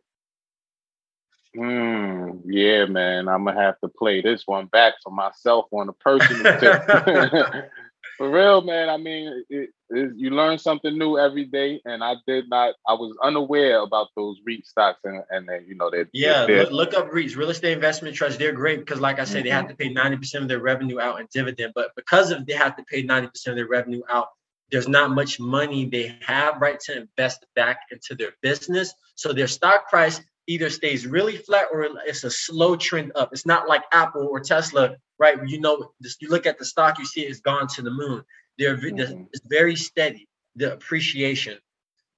[1.55, 5.93] Mm, yeah, man, I'm gonna have to play this one back for myself on a
[5.93, 6.83] personal tip.
[8.17, 8.89] for real, man.
[8.89, 12.75] I mean, it, it, you learn something new every day, and I did not.
[12.87, 16.07] I was unaware about those REIT stocks, and and then you know that.
[16.13, 18.37] Yeah, look, look, up REITs, real estate investment trusts.
[18.37, 19.43] They're great because, like I said, mm-hmm.
[19.45, 21.73] they have to pay ninety percent of their revenue out in dividend.
[21.75, 24.29] But because of they have to pay ninety percent of their revenue out
[24.71, 28.93] there's not much money they have right to invest back into their business.
[29.15, 33.29] So their stock price either stays really flat or it's a slow trend up.
[33.31, 35.37] It's not like Apple or Tesla, right?
[35.47, 38.23] You know, you look at the stock, you see it's gone to the moon.
[38.57, 39.23] They're mm-hmm.
[39.31, 41.57] it's very steady, the appreciation.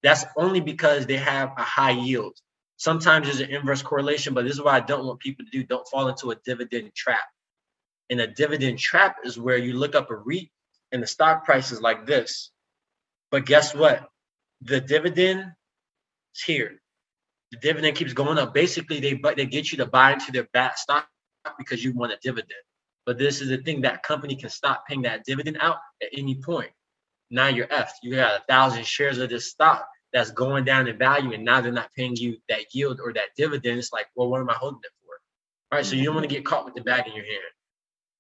[0.04, 2.38] That's only because they have a high yield.
[2.78, 5.64] Sometimes there's an inverse correlation, but this is what I don't want people to do.
[5.64, 7.26] Don't fall into a dividend trap.
[8.10, 10.50] And a dividend trap is where you look up a REIT
[10.92, 12.52] and the stock price is like this.
[13.32, 14.08] But guess what?
[14.62, 15.52] The dividend
[16.36, 16.80] is here.
[17.52, 18.54] The dividend keeps going up.
[18.54, 21.08] Basically, they they get you to buy into their bad stock
[21.58, 22.60] because you want a dividend.
[23.06, 26.36] But this is the thing that company can stop paying that dividend out at any
[26.36, 26.72] point.
[27.30, 27.94] Now you're effed.
[28.04, 31.62] You got a thousand shares of this stock that's going down in value, and now
[31.62, 33.80] they're not paying you that yield or that dividend.
[33.80, 35.14] It's like, well, what am I holding it for?
[35.72, 35.86] All right.
[35.86, 37.42] So you don't want to get caught with the bag in your hand.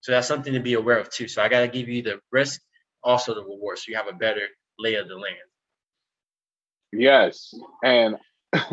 [0.02, 1.28] So that's something to be aware of too.
[1.28, 2.62] So I got to give you the risk,
[3.04, 4.48] also the reward, so you have a better
[4.80, 5.36] lay of the land.
[6.94, 8.16] Yes, and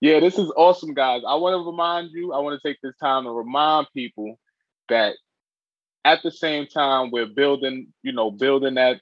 [0.00, 1.22] yeah, this is awesome, guys.
[1.26, 2.32] I want to remind you.
[2.32, 4.38] I want to take this time to remind people
[4.88, 5.14] that
[6.04, 9.00] at the same time we're building, you know, building that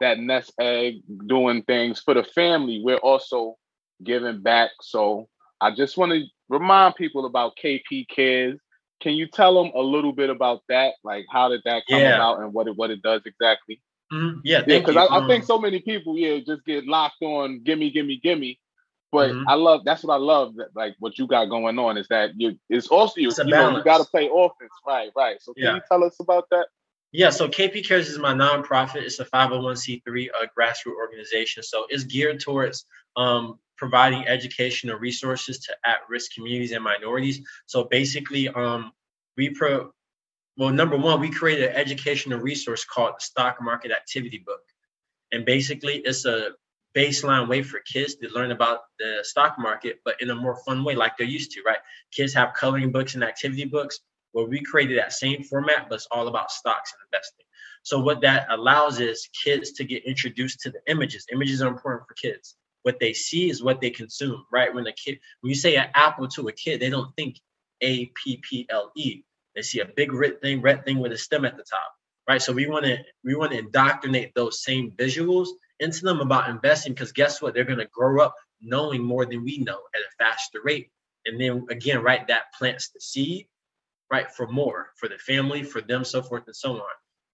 [0.00, 2.82] that nest egg, doing things for the family.
[2.84, 3.56] We're also
[4.04, 4.70] giving back.
[4.82, 5.28] So
[5.60, 8.60] I just want to remind people about KP Cares.
[9.00, 10.94] Can you tell them a little bit about that?
[11.04, 12.16] Like, how did that come yeah.
[12.16, 13.80] about and what it what it does exactly?
[14.12, 14.40] Mm-hmm.
[14.44, 17.90] Yeah, yeah, because I, I, think so many people, yeah, just get locked on gimme,
[17.90, 18.60] gimme, gimme.
[19.16, 19.48] But mm-hmm.
[19.48, 22.32] I love that's what I love that like what you got going on is that
[22.36, 25.10] you it's also you, it's you know you got to play offense, right?
[25.16, 25.40] Right.
[25.40, 25.74] So can yeah.
[25.76, 26.66] you tell us about that?
[27.12, 28.96] Yeah, so KP Cares is my nonprofit.
[28.96, 31.62] It's a 501c3 uh, grassroots organization.
[31.62, 32.84] So it's geared towards
[33.16, 37.40] um, providing educational resources to at-risk communities and minorities.
[37.64, 38.92] So basically, um,
[39.38, 39.92] we pro
[40.58, 44.60] well, number one, we created an educational resource called the Stock Market Activity Book.
[45.32, 46.50] And basically, it's a
[46.96, 50.84] baseline way for kids to learn about the stock market, but in a more fun
[50.84, 51.78] way, like they're used to, right?
[52.12, 54.00] Kids have coloring books and activity books.
[54.32, 57.46] where we created that same format, but it's all about stocks and investing.
[57.82, 61.26] So what that allows is kids to get introduced to the images.
[61.32, 62.56] Images are important for kids.
[62.82, 64.74] What they see is what they consume, right?
[64.74, 67.36] When a kid, when you say an apple to a kid, they don't think
[67.82, 69.22] A P P L E.
[69.54, 71.92] They see a big red thing, red thing with a stem at the top,
[72.28, 72.42] right?
[72.42, 75.48] So we want to we want to indoctrinate those same visuals
[75.80, 77.54] into them about investing because guess what?
[77.54, 80.90] They're going to grow up knowing more than we know at a faster rate.
[81.26, 83.46] And then again, right, that plants the seed,
[84.10, 86.82] right, for more for the family, for them, so forth and so on.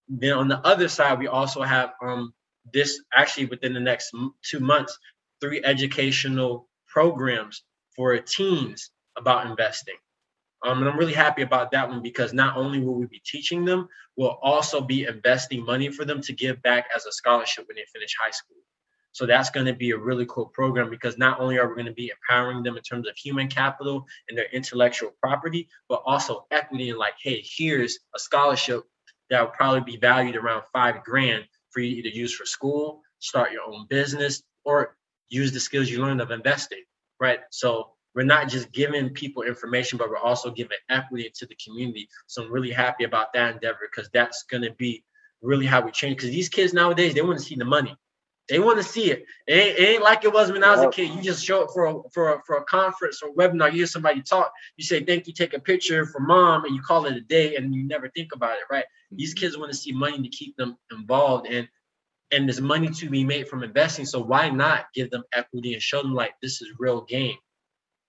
[0.09, 2.33] Then on the other side, we also have um
[2.73, 4.99] this actually within the next two months,
[5.41, 7.63] three educational programs
[7.97, 9.97] for teens about investing.
[10.65, 13.65] Um, and I'm really happy about that one because not only will we be teaching
[13.65, 17.77] them, we'll also be investing money for them to give back as a scholarship when
[17.77, 18.57] they finish high school.
[19.13, 21.87] So that's going to be a really cool program because not only are we going
[21.87, 26.47] to be empowering them in terms of human capital and their intellectual property, but also
[26.51, 28.85] equity and like, hey, here's a scholarship
[29.29, 33.53] that will probably be valued around five grand for you to use for school, start
[33.53, 34.97] your own business, or
[35.29, 36.83] use the skills you learned of investing,
[37.21, 37.41] right?
[37.51, 42.09] So we're not just giving people information, but we're also giving equity to the community.
[42.27, 45.05] So I'm really happy about that endeavor because that's going to be
[45.41, 46.17] really how we change.
[46.17, 47.97] Because these kids nowadays, they want to see the money.
[48.49, 49.25] They want to see it.
[49.47, 51.11] It ain't, it ain't, like it was when I was a kid.
[51.11, 53.71] You just show up for a, for a, for a conference or webinar.
[53.71, 54.53] You hear somebody talk.
[54.77, 57.57] You say thank you, take a picture for mom, and you call it a day,
[57.57, 58.65] and you never think about it.
[58.71, 58.85] Right?
[59.13, 59.41] These mm-hmm.
[59.41, 61.69] kids want to see money to keep them involved, and
[62.33, 64.07] and there's money to be made from investing.
[64.07, 67.37] So why not give them equity and show them like this is real game?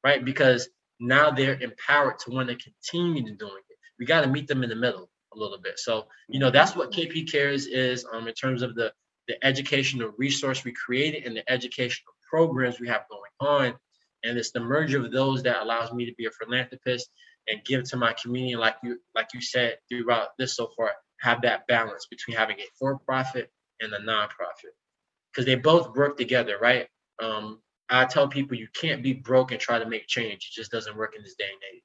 [0.03, 0.23] Right?
[0.23, 3.77] Because now they're empowered to want to continue doing it.
[3.99, 5.79] We got to meet them in the middle a little bit.
[5.79, 8.91] So, you know, that's what KP Cares is um, in terms of the,
[9.27, 13.73] the educational resource we created and the educational programs we have going on.
[14.23, 17.09] And it's the merger of those that allows me to be a philanthropist
[17.47, 21.41] and give to my community, like you like you said throughout this so far, have
[21.41, 24.73] that balance between having a for-profit and a nonprofit.
[25.31, 26.87] Because they both work together, right?
[27.21, 30.49] Um, I tell people you can't be broke and try to make change.
[30.51, 31.83] It just doesn't work in this day and age.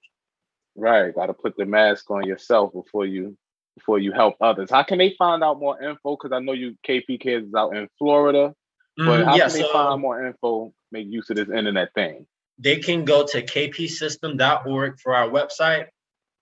[0.76, 1.14] Right.
[1.14, 3.36] Got to put the mask on yourself before you
[3.76, 4.70] before you help others.
[4.70, 6.16] How can they find out more info?
[6.16, 8.54] Because I know you KP Kids is out in Florida,
[8.96, 10.72] but mm, how yeah, can they so find more info?
[10.90, 12.26] Make use of this internet thing.
[12.58, 15.86] They can go to kpsystem.org for our website,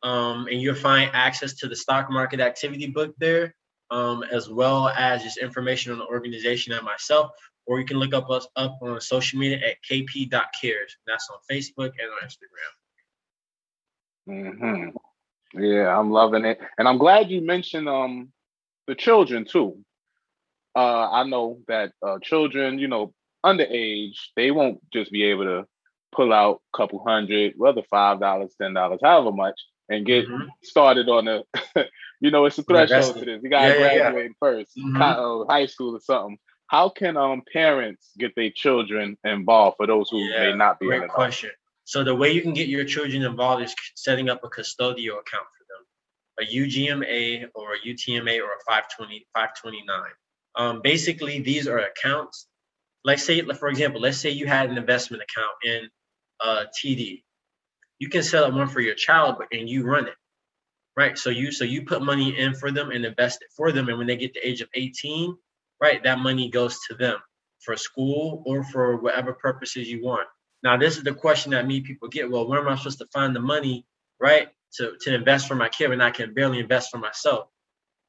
[0.03, 3.55] um, and you'll find access to the stock market activity book there,
[3.91, 7.33] um, as well as just information on the organization and myself
[7.67, 10.97] or you can look up us up on social media at kp.cares.
[11.07, 12.73] That's on Facebook and on Instagram.
[14.29, 15.63] Mm-hmm.
[15.63, 18.33] Yeah, I'm loving it, and I'm glad you mentioned um
[18.87, 19.79] the children too.
[20.75, 25.67] Uh, I know that uh, children, you know, underage, they won't just be able to
[26.15, 30.49] pull out a couple hundred, whether five dollars, ten dollars, however much, and get mm-hmm.
[30.63, 31.43] started on a.
[32.21, 33.41] you know, it's a threshold to this.
[33.43, 34.49] You gotta yeah, graduate yeah.
[34.49, 35.51] 1st mm-hmm.
[35.51, 40.19] high school or something how can um parents get their children involved for those who
[40.19, 41.15] yeah, may not be great involved?
[41.15, 41.51] question
[41.85, 45.47] so the way you can get your children involved is setting up a custodial account
[45.57, 45.85] for them
[46.41, 50.01] a ugma or a utma or a 520 529
[50.57, 52.47] um, basically these are accounts
[53.05, 55.89] like say for example let's say you had an investment account in
[56.41, 57.23] uh, td
[57.99, 60.15] you can set up one for your child and you run it
[60.97, 61.17] right?
[61.19, 63.99] So you so you put money in for them and invest it for them, and
[63.99, 65.37] when they get the age of 18,
[65.81, 67.19] right, that money goes to them
[67.61, 70.27] for school or for whatever purposes you want.
[70.63, 72.31] Now, this is the question that many people get.
[72.31, 73.87] Well, where am I supposed to find the money,
[74.21, 77.49] right, to, to invest for my kid when I can barely invest for myself?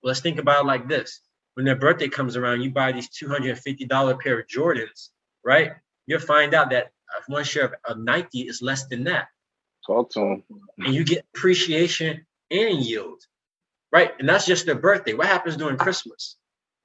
[0.02, 1.20] Well, let's think about it like this.
[1.56, 5.10] When their birthday comes around, you buy these $250 pair of Jordans,
[5.44, 5.72] right?
[6.06, 6.92] You'll find out that
[7.28, 9.28] one share of, of Nike is less than that.
[9.86, 10.44] Talk to them.
[10.78, 13.22] And you get appreciation and yield,
[13.92, 14.12] right?
[14.20, 15.14] And that's just their birthday.
[15.14, 16.38] What happens during Christmas?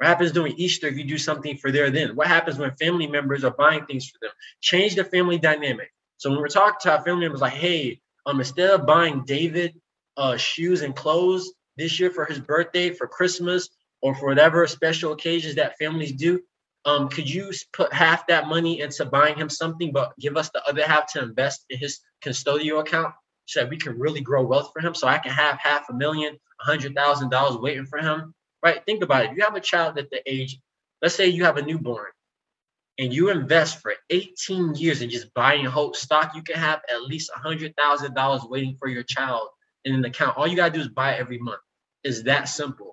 [0.03, 2.17] What happens during Easter if you do something for their then?
[2.17, 4.33] What happens when family members are buying things for them?
[4.61, 5.93] Change the family dynamic.
[6.17, 9.81] So when we're talking to our family members, like, hey, um, instead of buying David
[10.17, 13.69] uh, shoes and clothes this year for his birthday, for Christmas,
[14.01, 16.43] or for whatever special occasions that families do,
[16.85, 20.67] um, could you put half that money into buying him something, but give us the
[20.69, 23.15] other half to invest in his custodial account
[23.47, 24.97] so that we can really grow wealth for him?
[24.97, 28.85] So I can have half a million, a hundred thousand dollars waiting for him, right?
[28.87, 29.31] Think about it.
[29.33, 30.59] If you have a child at the age,
[31.03, 32.11] let's say you have a newborn,
[32.98, 37.03] and you invest for 18 years in just buying hope stock, you can have at
[37.03, 39.48] least a hundred thousand dollars waiting for your child
[39.85, 40.37] in an account.
[40.38, 41.61] All you gotta do is buy it every month.
[42.05, 42.90] Is that simple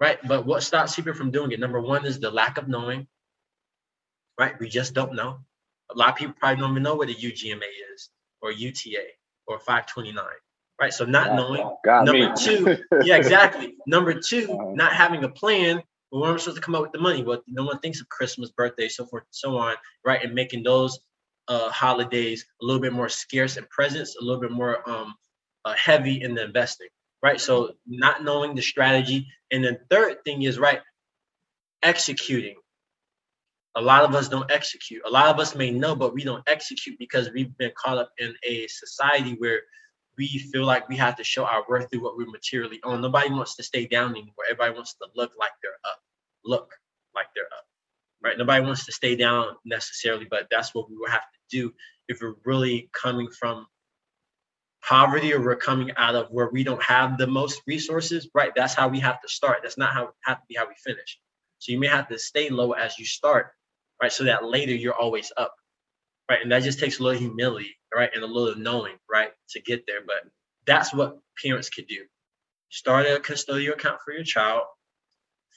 [0.00, 0.18] right?
[0.26, 1.60] But what stops people from doing it?
[1.60, 3.06] Number one is the lack of knowing,
[4.38, 4.58] right?
[4.58, 5.40] We just don't know.
[5.94, 8.10] A lot of people probably don't even know what a UGMA is
[8.42, 9.04] or UTA
[9.46, 10.24] or 529,
[10.80, 10.92] right?
[10.92, 11.68] So not knowing.
[11.84, 12.34] Got Number me.
[12.38, 13.74] two, yeah, exactly.
[13.86, 15.82] Number two, not having a plan.
[16.10, 17.22] Well, where am I supposed to come up with the money?
[17.22, 20.22] Well, no one thinks of Christmas, birthday, so forth and so on, right?
[20.22, 20.98] And making those
[21.48, 25.14] uh, holidays a little bit more scarce and presence, a little bit more um,
[25.64, 26.88] uh, heavy in the investing,
[27.22, 27.40] right?
[27.40, 30.80] So not knowing the strategy, and then third thing is right,
[31.82, 32.56] executing.
[33.74, 35.02] A lot of us don't execute.
[35.06, 38.10] A lot of us may know, but we don't execute because we've been caught up
[38.18, 39.60] in a society where
[40.18, 43.00] we feel like we have to show our worth through what we materially own.
[43.00, 44.44] Nobody wants to stay down anymore.
[44.50, 46.00] Everybody wants to look like they're up.
[46.44, 46.74] Look
[47.14, 47.64] like they're up.
[48.22, 48.36] Right?
[48.36, 51.72] Nobody wants to stay down necessarily, but that's what we will have to do
[52.08, 53.66] if we're really coming from
[54.82, 58.52] poverty or we're coming out of where we don't have the most resources, right?
[58.56, 59.58] That's how we have to start.
[59.62, 61.18] That's not how have to be how we finish.
[61.58, 63.52] So you may have to stay low as you start,
[64.02, 64.12] right?
[64.12, 65.54] So that later you're always up.
[66.30, 66.42] Right.
[66.42, 68.10] And that just takes a little humility, right?
[68.14, 70.00] And a little knowing, right, to get there.
[70.06, 70.30] But
[70.66, 72.04] that's what parents could do.
[72.70, 74.62] Start a custodial account for your child.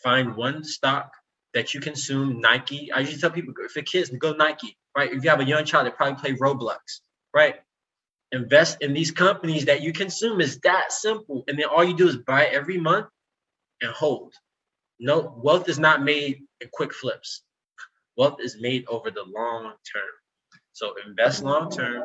[0.04, 1.12] Find one stock
[1.54, 2.40] that you consume.
[2.42, 2.92] Nike.
[2.92, 5.12] I usually tell people for kids, go Nike, right?
[5.12, 7.02] If you have a young child, they probably play Roblox,
[7.34, 7.56] right?
[8.32, 12.08] invest in these companies that you consume is that simple and then all you do
[12.08, 13.08] is buy every month
[13.82, 14.34] and hold
[15.00, 17.44] no wealth is not made in quick flips
[18.18, 20.12] wealth is made over the long term
[20.72, 22.04] so invest long term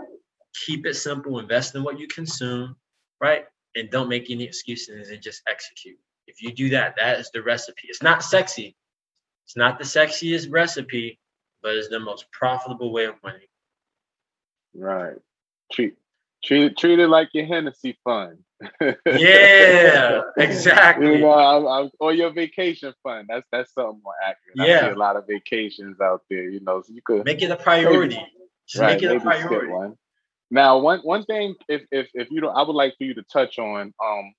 [0.64, 2.74] keep it simple invest in what you consume
[3.20, 7.30] right and don't make any excuses and just execute if you do that that is
[7.32, 8.74] the recipe it's not sexy
[9.44, 11.18] it's not the sexiest recipe
[11.62, 13.40] but it's the most profitable way of winning
[14.74, 15.16] Right.
[15.72, 15.94] Treat
[16.44, 18.38] treat it treat it like your Hennessy fund.
[19.06, 23.26] yeah exactly You know, I, I, or your vacation fund.
[23.28, 24.58] That's that's something more accurate.
[24.60, 24.88] I Yeah.
[24.88, 26.48] see a lot of vacations out there.
[26.48, 28.16] You know, so you could Make it a priority.
[28.68, 29.96] Just right, make it a priority.
[30.50, 33.22] Now, one one thing, if if if you don't, I would like for you to
[33.24, 34.34] touch on, um,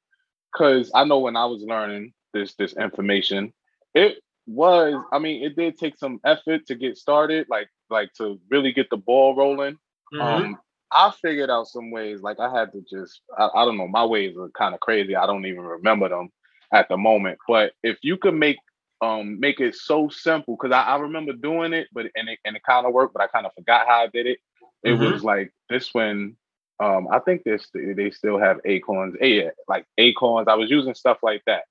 [0.51, 3.53] because I know when I was learning this this information,
[3.93, 4.17] it
[4.47, 8.71] was, I mean, it did take some effort to get started, like like to really
[8.71, 9.77] get the ball rolling.
[10.13, 10.21] Mhm.
[10.21, 10.57] Um,
[10.91, 14.05] I figured out some ways, like I had to just, I, I don't know, my
[14.05, 15.15] ways are kind of crazy.
[15.17, 16.29] I don't even remember them
[16.71, 17.39] at the moment.
[17.47, 18.57] But if you could make
[19.01, 22.55] um make it so simple, because I, I remember doing it, but and it and
[22.55, 24.39] it kind of worked, but I kind of forgot how I did it.
[24.87, 25.11] It Mhm.
[25.11, 26.37] was like this when
[26.79, 30.47] um I think this they still have Acorns, a like Acorns.
[30.49, 31.63] I was using stuff like that.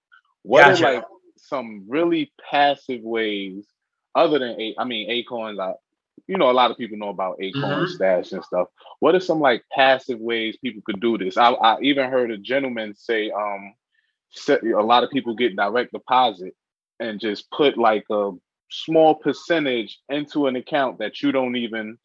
[0.43, 1.05] What are like
[1.39, 3.67] some really passive ways
[4.15, 5.75] other than a I mean Acorns, I
[6.29, 7.89] you know, a lot of people know about Acorn Mhm.
[7.89, 8.69] Stash and stuff.
[9.01, 11.39] What are some like passive ways people could do this?
[11.39, 13.75] I, I even heard a gentleman say, um,
[14.31, 16.55] set, a lot of people get direct deposit
[17.01, 18.33] and just put like a
[18.71, 21.99] small percentage into an account that you don't even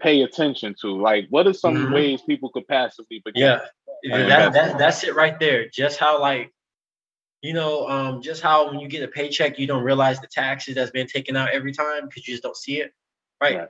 [0.00, 1.00] pay attention to.
[1.00, 1.94] Like, what are some Mhm.
[1.94, 3.42] ways people could passively begin?
[3.42, 3.60] Yeah.
[4.04, 5.68] Like, that, that's- that, that's it right there.
[5.68, 6.52] Just how like,
[7.42, 10.74] you know, um, just how when you get a paycheck, you don't realize the taxes
[10.74, 12.92] that's been taken out every time because you just don't see it.
[13.40, 13.58] Right.
[13.58, 13.68] Right.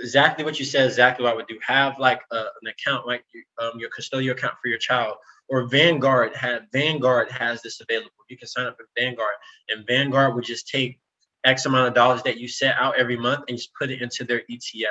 [0.00, 1.58] Exactly what you said, exactly what I would do.
[1.66, 5.16] Have like a, an account, like your, um, your custodial account for your child,
[5.48, 8.10] or Vanguard had Vanguard has this available.
[8.28, 9.34] You can sign up with Vanguard,
[9.68, 11.00] and Vanguard would just take
[11.44, 14.22] X amount of dollars that you set out every month and just put it into
[14.24, 14.86] their ETF,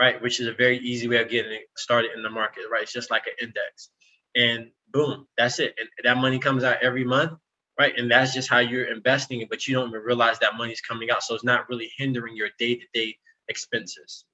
[0.00, 0.20] right?
[0.22, 2.82] Which is a very easy way of getting it started in the market, right?
[2.82, 3.90] It's just like an index.
[4.36, 5.74] and boom, that's it.
[5.78, 7.32] And that money comes out every month,
[7.78, 7.96] right?
[7.96, 11.10] And that's just how you're investing it, but you don't even realize that money's coming
[11.10, 11.22] out.
[11.22, 13.16] So it's not really hindering your day-to-day
[13.48, 14.24] expenses.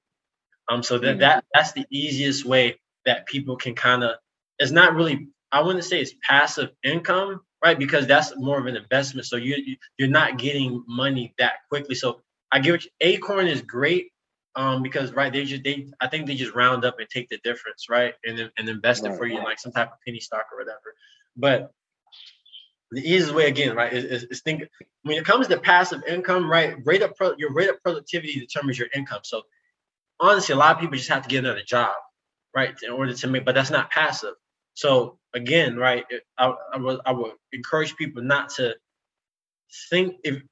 [0.70, 1.20] Um, so that, mm-hmm.
[1.20, 4.16] that that's the easiest way that people can kind of
[4.58, 7.78] it's not really I wouldn't say it's passive income, right?
[7.78, 9.26] Because that's more of an investment.
[9.26, 11.94] So you you're not getting money that quickly.
[11.94, 12.20] So
[12.52, 14.10] I get what you, Acorn is great
[14.57, 17.38] um, because right they just they I think they just round up and take the
[17.44, 20.20] difference, right, and then and invest it for you in like some type of penny
[20.20, 20.94] stock or whatever.
[21.36, 21.72] But
[22.90, 24.62] the easiest way again, right, is, is, is, think
[25.02, 28.78] when it comes to passive income, right, rate of pro, your rate of productivity determines
[28.78, 29.20] your income.
[29.24, 29.42] So
[30.20, 31.94] honestly, a lot of people just have to get another job,
[32.54, 34.34] right, in order to make, but that's not passive.
[34.74, 36.04] So again, right,
[36.38, 38.76] I, I would I would encourage people not to
[39.90, 40.42] think if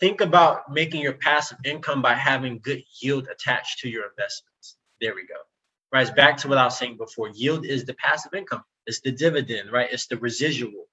[0.00, 4.76] think about making your passive income by having good yield attached to your investments.
[5.00, 5.36] There we go.
[5.92, 7.30] Right, it's back to what I was saying before.
[7.30, 8.62] Yield is the passive income.
[8.86, 9.88] It's the dividend, right?
[9.92, 10.86] It's the residual,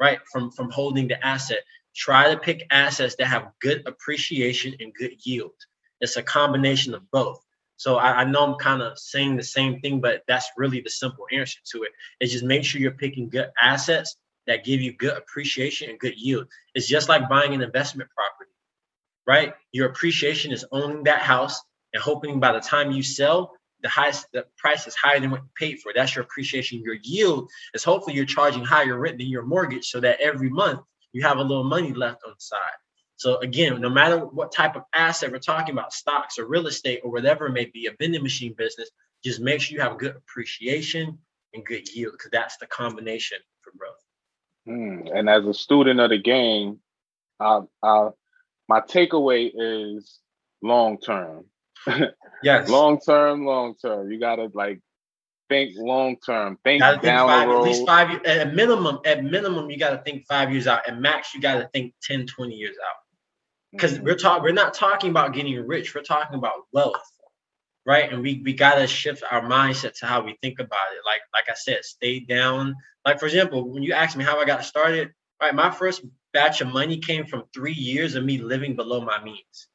[0.00, 1.60] right, from from holding the asset.
[1.96, 5.52] Try to pick assets that have good appreciation and good yield.
[6.00, 7.40] It's a combination of both.
[7.76, 10.90] So I, I know I'm kind of saying the same thing, but that's really the
[10.90, 11.92] simple answer to it.
[12.20, 16.16] Is just make sure you're picking good assets that give you good appreciation and good
[16.16, 16.46] yield.
[16.74, 18.50] It's just like buying an investment property,
[19.26, 19.54] right?
[19.72, 21.60] Your appreciation is owning that house
[21.94, 25.42] and hoping by the time you sell, the highest the price is higher than what
[25.42, 25.92] you paid for.
[25.94, 26.82] That's your appreciation.
[26.82, 30.80] Your yield is hopefully you're charging higher rent than your mortgage so that every month
[31.12, 32.58] you have a little money left on the side.
[33.16, 37.00] So again, no matter what type of asset we're talking about, stocks or real estate
[37.04, 38.90] or whatever it may be, a vending machine business,
[39.24, 41.18] just make sure you have good appreciation
[41.54, 44.01] and good yield because that's the combination for growth.
[44.68, 46.78] Mm, and as a student of the game,
[47.40, 48.10] uh, uh,
[48.68, 50.20] my takeaway is
[50.62, 51.46] long term.
[52.42, 52.68] yes.
[52.68, 54.10] long term, long term.
[54.10, 54.80] You gotta like
[55.48, 56.58] think long term.
[56.64, 57.58] Think down think five, the road.
[57.58, 58.22] At least five years.
[58.24, 60.88] At minimum, at minimum, you gotta think five years out.
[60.88, 63.02] At max, you gotta think 10, 20 years out
[63.72, 64.04] because mm-hmm.
[64.04, 66.94] we're talking we're not talking about getting rich we're talking about wealth
[67.86, 68.12] right?
[68.12, 71.00] And we we got to shift our mindset to how we think about it.
[71.04, 72.74] Like like i said stay down.
[73.04, 75.10] Like for example when you ask me how i got started
[75.40, 79.22] right my first batch of money came from three years of me living below my
[79.22, 79.68] means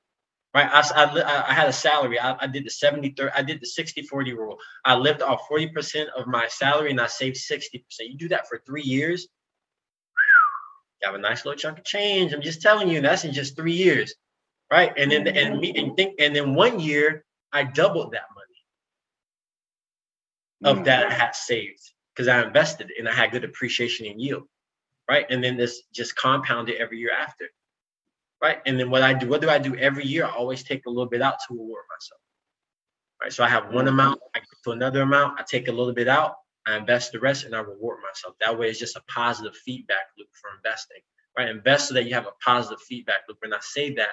[0.54, 0.70] right?
[0.72, 2.20] I, I, I had a salary.
[2.20, 4.58] I, I did the 70 30 i did the 60 40 rule.
[4.86, 8.62] I lived off 40% of my salary and i saved 60% you do that for
[8.66, 9.28] three years
[11.02, 12.34] you have a nice little chunk of change.
[12.34, 14.14] I'm just telling you, that's in just three years,
[14.72, 14.92] right?
[14.98, 17.24] And then and me and think and then one year
[17.54, 18.48] I doubled that money
[20.72, 20.84] of hmm.
[20.84, 24.44] that I had saved because I invested and I had good appreciation and yield,
[25.10, 25.26] right?
[25.30, 27.46] And then this just compounded every year after,
[28.42, 28.60] right?
[28.66, 30.26] And then what I do, what do I do every year?
[30.26, 32.22] I always take a little bit out to reward myself,
[33.22, 33.32] right?
[33.32, 33.94] So I have one hmm.
[33.94, 36.36] amount, I get to another amount, I take a little bit out,
[36.66, 38.36] I invest the rest and I reward myself.
[38.42, 41.02] That way, it's just a positive feedback loop for investing,
[41.38, 41.48] right?
[41.48, 43.38] Invest so that you have a positive feedback loop.
[43.44, 44.10] And I say that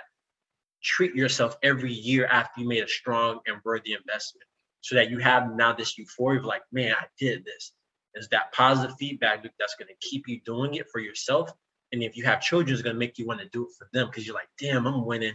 [0.85, 4.45] treat yourself every year after you made a strong and worthy investment
[4.85, 7.73] so that you have now this euphoria of like, man, I did this.
[8.15, 11.51] Is that positive feedback loop that's going to keep you doing it for yourself.
[11.91, 13.89] And if you have children, it's going to make you want to do it for
[13.93, 15.35] them because you're like, damn, I'm winning.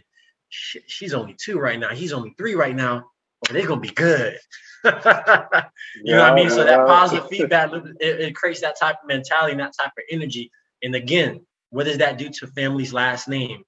[0.50, 1.90] she's only two right now.
[1.90, 3.06] He's only three right now.
[3.50, 4.38] Oh, they're going to be good.
[4.84, 6.50] you yeah, know what I mean?
[6.50, 10.04] So that positive feedback, it, it, creates that type of mentality and that type of
[10.12, 10.52] energy.
[10.84, 13.64] And again, what does that do to family's last name?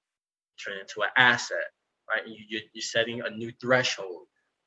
[0.64, 1.71] Turn into an asset,
[2.12, 2.26] right?
[2.26, 4.26] You, you're, you're setting a new threshold,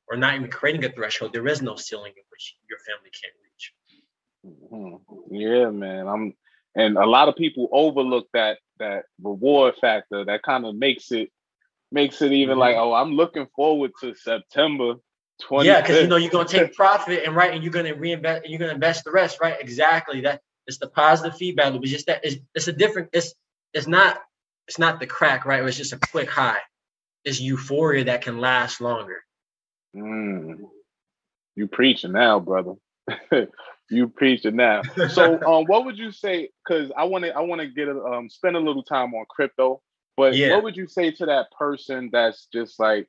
[0.09, 1.33] or not even creating a threshold.
[1.33, 3.73] There is no ceiling in which your family can't reach.
[4.71, 5.35] Mm-hmm.
[5.35, 6.07] Yeah, man.
[6.07, 6.33] I'm,
[6.75, 10.25] and a lot of people overlook that that reward factor.
[10.25, 11.31] That kind of makes it
[11.91, 12.59] makes it even mm-hmm.
[12.59, 14.95] like, oh, I'm looking forward to September
[15.41, 18.47] 20 yeah, because you know you're gonna take profit and right, and you're gonna reinvest,
[18.47, 19.55] you're gonna invest the rest, right?
[19.59, 20.21] Exactly.
[20.21, 21.83] That it's the positive feedback loop.
[21.83, 23.09] It's just that it's, it's a different.
[23.13, 23.33] It's
[23.73, 24.19] it's not
[24.67, 25.63] it's not the crack, right?
[25.63, 26.59] It's just a quick high.
[27.25, 29.23] It's euphoria that can last longer.
[29.95, 30.59] Mm.
[31.55, 32.73] You preaching now, brother.
[33.89, 34.83] you preaching now.
[35.09, 36.49] So, um, what would you say?
[36.65, 39.25] Because I want to, I want to get a, um, spend a little time on
[39.29, 39.81] crypto.
[40.17, 40.53] But yeah.
[40.53, 43.07] what would you say to that person that's just like,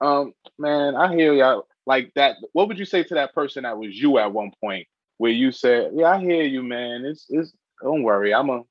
[0.00, 2.36] um, man, I hear y'all like that.
[2.52, 4.86] What would you say to that person that was you at one point
[5.18, 7.04] where you said, Yeah, I hear you, man.
[7.04, 7.52] It's it's
[7.82, 8.62] don't worry, I'm a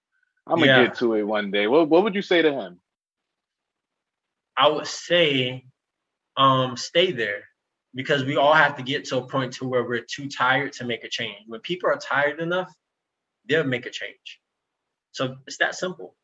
[0.47, 0.83] I'm gonna yeah.
[0.85, 1.67] get to it one day.
[1.67, 2.79] What what would you say to him?
[4.57, 5.65] I would say
[6.37, 7.43] um stay there
[7.93, 10.85] because we all have to get to a point to where we're too tired to
[10.85, 11.43] make a change.
[11.47, 12.71] When people are tired enough,
[13.47, 14.41] they'll make a change.
[15.13, 16.15] So it's that simple.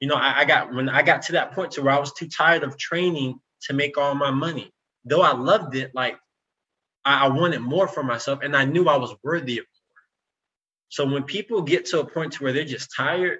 [0.00, 2.12] You know, I, I got when I got to that point to where I was
[2.12, 4.70] too tired of training to make all my money.
[5.04, 6.18] Though I loved it, like
[7.04, 10.02] I, I wanted more for myself and I knew I was worthy of more.
[10.88, 13.38] So when people get to a point to where they're just tired,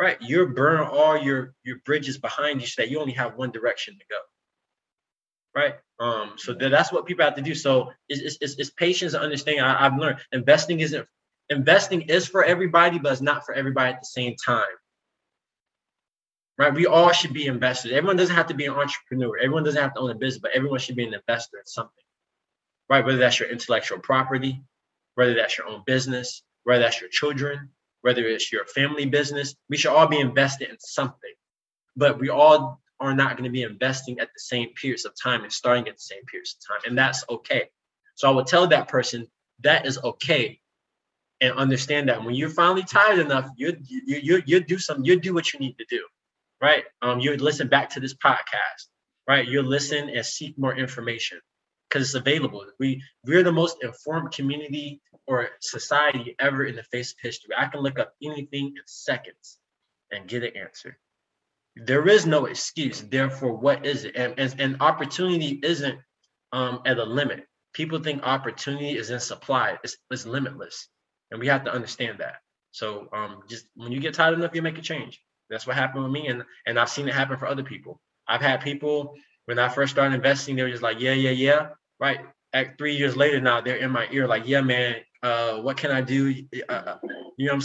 [0.00, 3.50] right, you're burning all your your bridges behind you so that you only have one
[3.50, 4.16] direction to go.
[5.54, 5.74] Right.
[5.98, 7.54] Um, so that, that's what people have to do.
[7.54, 9.62] So it's, it's, it's patience and understanding.
[9.62, 11.06] I, I've learned investing isn't
[11.50, 14.64] investing is for everybody, but it's not for everybody at the same time.
[16.56, 16.72] Right?
[16.72, 17.92] We all should be investors.
[17.92, 19.36] Everyone doesn't have to be an entrepreneur.
[19.38, 22.04] Everyone doesn't have to own a business, but everyone should be an investor in something.
[22.88, 23.04] Right?
[23.04, 24.62] Whether that's your intellectual property,
[25.16, 27.70] whether that's your own business, whether that's your children,
[28.02, 31.32] whether it's your family business, we should all be invested in something.
[31.96, 35.42] But we all are not going to be investing at the same periods of time
[35.42, 36.88] and starting at the same periods of time.
[36.88, 37.68] And that's okay.
[38.14, 39.26] So I would tell that person
[39.62, 40.60] that is okay
[41.40, 45.18] and understand that when you're finally tired enough, you you you you do some you
[45.18, 46.06] do what you need to do,
[46.60, 46.84] right?
[47.00, 48.88] Um, you listen back to this podcast,
[49.26, 49.46] right?
[49.46, 51.40] You listen and seek more information
[51.88, 52.64] because it's available.
[52.78, 55.00] We we're the most informed community
[55.30, 57.54] or society ever in the face of history.
[57.56, 59.58] I can look up anything in seconds
[60.10, 60.98] and get an answer.
[61.76, 63.00] There is no excuse.
[63.00, 64.16] Therefore, what is it?
[64.16, 65.98] And and, and opportunity isn't
[66.52, 67.46] um, at a limit.
[67.72, 69.78] People think opportunity is in supply.
[69.84, 70.88] It's, it's limitless
[71.30, 72.36] and we have to understand that.
[72.72, 75.22] So um, just when you get tired enough, you make a change.
[75.48, 78.00] That's what happened with me, and and I've seen it happen for other people.
[78.28, 79.14] I've had people
[79.46, 81.68] when I first started investing, they were just like, yeah, yeah, yeah,
[81.98, 82.20] right.
[82.52, 85.90] At three years later, now they're in my ear, like, yeah, man, uh, what can
[85.90, 86.34] I do?
[86.68, 86.96] Uh,
[87.36, 87.60] you know,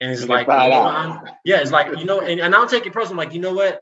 [0.00, 2.92] and it's like, you know, yeah, it's like, you know, and, and I'll take it
[2.92, 3.80] personal, like, you know what?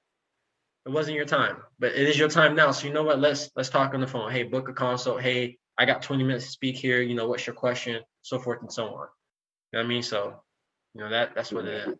[0.87, 2.71] It wasn't your time, but it is your time now.
[2.71, 3.19] So you know what?
[3.19, 4.31] Let's let's talk on the phone.
[4.31, 5.21] Hey, book a consult.
[5.21, 7.03] Hey, I got 20 minutes to speak here.
[7.03, 8.01] You know, what's your question?
[8.23, 8.91] So forth and so on.
[8.93, 9.09] You know
[9.81, 10.03] what I mean?
[10.03, 10.41] So,
[10.95, 11.95] you know, that that's what it is.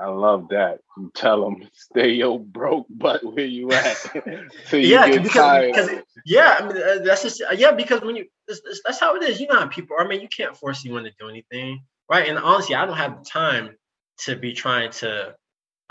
[0.00, 0.80] I love that.
[0.96, 3.96] You tell them stay your broke butt where you at.
[4.66, 5.90] so you yeah, because, because
[6.24, 9.22] yeah, I mean uh, that's just uh, yeah because when you that's, that's how it
[9.22, 9.40] is.
[9.40, 10.04] You know how people are.
[10.04, 12.28] I mean, you can't force anyone to do anything, right?
[12.28, 13.76] And honestly, I don't have the time
[14.24, 15.34] to be trying to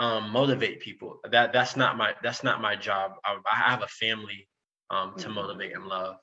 [0.00, 1.20] um, motivate people.
[1.30, 3.12] That that's not my that's not my job.
[3.24, 4.48] I, I have a family
[4.90, 5.34] um, to mm-hmm.
[5.34, 6.16] motivate and love,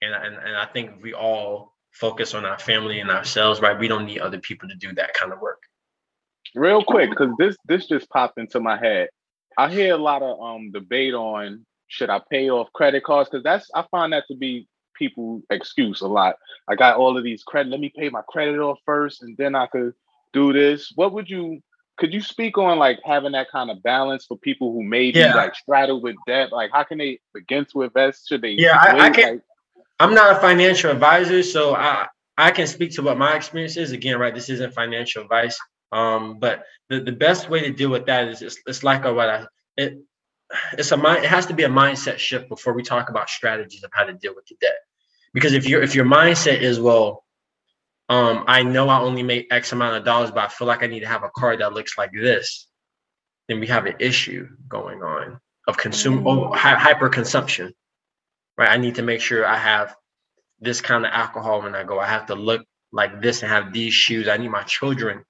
[0.00, 3.78] and and and I think we all focus on our family and ourselves, right?
[3.78, 5.62] We don't need other people to do that kind of work.
[6.54, 9.08] Real quick, because this this just popped into my head.
[9.56, 13.44] I hear a lot of um debate on should I pay off credit cards because
[13.44, 16.36] that's I find that to be people excuse a lot.
[16.68, 17.70] I got all of these credit.
[17.70, 19.92] Let me pay my credit off first, and then I could
[20.32, 20.92] do this.
[20.94, 21.60] What would you?
[21.98, 25.20] Could you speak on like having that kind of balance for people who may be
[25.20, 25.34] yeah.
[25.34, 26.50] like straddled with debt?
[26.50, 28.28] Like, how can they begin to invest?
[28.28, 28.52] Should they?
[28.52, 29.34] Yeah, I, I, can.
[29.34, 29.42] Like,
[30.00, 33.92] I'm not a financial advisor, so I I can speak to what my experience is.
[33.92, 35.58] Again, right, this isn't financial advice.
[35.92, 39.12] Um, but the, the best way to deal with that is it's, it's like a,
[39.12, 39.98] what I it
[40.72, 43.84] it's a mind it has to be a mindset shift before we talk about strategies
[43.84, 44.76] of how to deal with the debt.
[45.34, 47.24] Because if your if your mindset is well,
[48.08, 50.86] um, I know I only make X amount of dollars, but I feel like I
[50.86, 52.66] need to have a car that looks like this,
[53.48, 57.72] then we have an issue going on of consume oh, hyper consumption
[58.56, 58.70] right?
[58.70, 59.94] I need to make sure I have
[60.60, 61.98] this kind of alcohol when I go.
[61.98, 64.28] I have to look like this and have these shoes.
[64.28, 65.24] I need my children,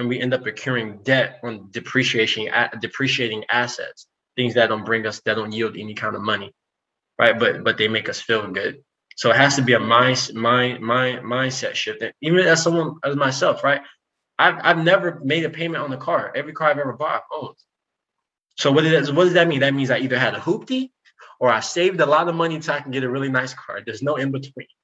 [0.00, 2.48] and we end up accruing debt on depreciation,
[2.80, 6.52] depreciating assets, things that don't bring us, that don't yield any kind of money,
[7.18, 7.38] right?
[7.38, 8.82] But but they make us feel good.
[9.16, 12.00] So it has to be a mind mind mind mindset shift.
[12.00, 13.82] And even as someone as myself, right?
[14.38, 16.32] I've I've never made a payment on the car.
[16.34, 17.56] Every car I've ever bought, I've owned.
[18.56, 19.60] So what does that, what does that mean?
[19.60, 20.90] That means I either had a hoopty
[21.40, 23.80] or I saved a lot of money so I can get a really nice car.
[23.84, 24.66] There's no in between.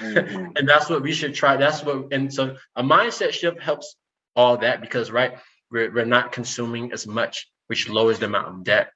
[0.00, 0.56] Mm-hmm.
[0.56, 1.58] and that's what we should try.
[1.58, 3.96] That's what, and so a mindset shift helps
[4.36, 5.38] all that because, right,
[5.70, 8.92] we're, we're not consuming as much, which lowers the amount of debt.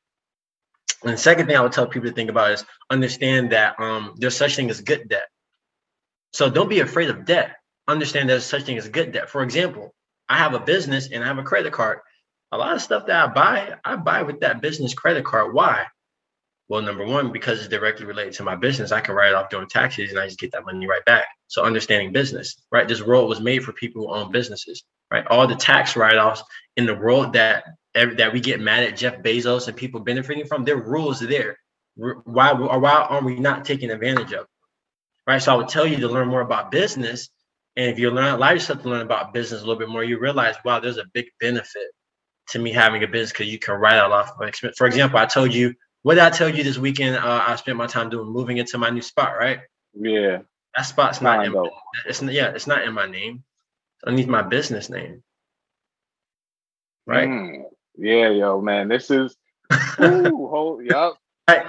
[1.02, 4.14] And the second thing I would tell people to think about is understand that um,
[4.16, 5.28] there's such thing as good debt.
[6.32, 7.56] So don't be afraid of debt.
[7.88, 9.28] Understand there's such thing as good debt.
[9.28, 9.92] For example,
[10.28, 11.98] I have a business and I have a credit card.
[12.52, 15.52] A lot of stuff that I buy, I buy with that business credit card.
[15.52, 15.86] Why?
[16.68, 19.50] Well, number one, because it's directly related to my business, I can write it off
[19.50, 21.26] during taxes and I just get that money right back.
[21.48, 22.88] So understanding business, right?
[22.88, 25.26] This world was made for people who own businesses, right?
[25.26, 26.42] All the tax write-offs
[26.76, 30.64] in the world that that we get mad at Jeff Bezos and people benefiting from,
[30.64, 31.58] their rules there.
[31.94, 34.46] Why or why are we not taking advantage of?
[35.26, 35.42] Right.
[35.42, 37.28] So I would tell you to learn more about business.
[37.76, 40.18] And if you learn allow yourself to learn about business a little bit more, you
[40.18, 41.88] realize, wow, there's a big benefit
[42.48, 44.32] to me having a business because you can write it off.
[44.78, 47.16] For example, I told you what did I tell you this weekend?
[47.16, 49.60] Uh, I spent my time doing moving into my new spot, right?
[49.94, 50.38] Yeah.
[50.76, 51.68] That spot's not in my,
[52.06, 53.44] it's yeah, it's not in my name.
[54.06, 55.22] Underneath my business name.
[57.06, 57.28] Right?
[57.28, 57.62] Mm,
[57.96, 58.88] yeah, yo, man.
[58.88, 59.36] This is
[60.00, 61.14] ooh, hold, yep.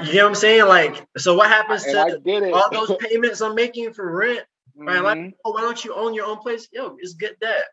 [0.04, 0.68] You know what I'm saying?
[0.68, 4.46] Like, so what happens to all those payments I'm making for rent?
[4.76, 4.98] right?
[4.98, 5.06] Mm-hmm.
[5.06, 6.68] Like, oh, why don't you own your own place?
[6.72, 7.64] Yo, it's good that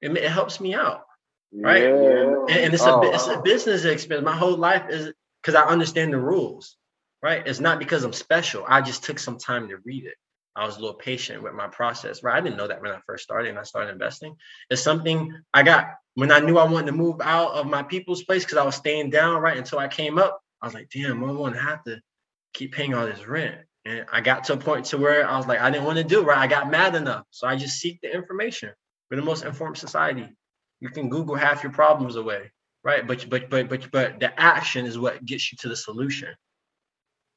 [0.00, 1.04] it, it helps me out,
[1.52, 1.84] right?
[1.84, 1.90] Yeah.
[1.90, 3.02] And, and, it's a oh.
[3.02, 4.24] it's a business expense.
[4.24, 5.12] My whole life is
[5.42, 6.76] because I understand the rules,
[7.22, 7.46] right?
[7.46, 8.64] It's not because I'm special.
[8.66, 10.14] I just took some time to read it.
[10.56, 12.36] I was a little patient with my process, right?
[12.36, 14.36] I didn't know that when I first started and I started investing.
[14.68, 18.24] It's something I got when I knew I wanted to move out of my people's
[18.24, 19.56] place because I was staying down, right?
[19.56, 22.00] Until I came up, I was like, damn, I want to have to
[22.52, 23.60] keep paying all this rent.
[23.84, 26.04] And I got to a point to where I was like, I didn't want to
[26.04, 26.38] do right.
[26.38, 27.24] I got mad enough.
[27.30, 28.70] So I just seek the information.
[29.10, 30.28] We're the most informed society.
[30.80, 32.50] You can Google half your problems away,
[32.84, 33.06] right?
[33.06, 36.34] But but but but but the action is what gets you to the solution.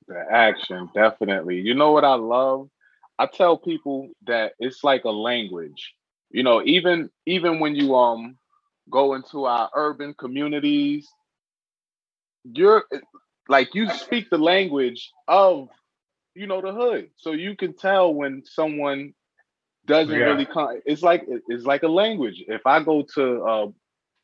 [0.08, 1.62] The action, definitely.
[1.62, 2.70] You know what I love?
[3.24, 5.94] I tell people that it's like a language.
[6.30, 8.38] You know, even even when you um
[8.90, 11.08] go into our urban communities,
[12.44, 12.84] you're
[13.48, 15.70] like you speak the language of
[16.36, 19.14] you know the hood so you can tell when someone
[19.86, 20.26] doesn't yeah.
[20.26, 23.68] really come it's like it's like a language if i go to uh,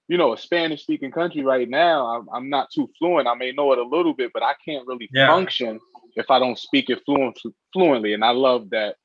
[0.09, 3.27] you know a spanish speaking country right now I'm, I'm not too fluent.
[3.27, 5.27] I may know it a little bit but i can't really yeah.
[5.27, 5.79] function
[6.15, 7.39] if i don't speak it fluent
[7.71, 8.13] fluently.
[8.13, 8.95] And i love that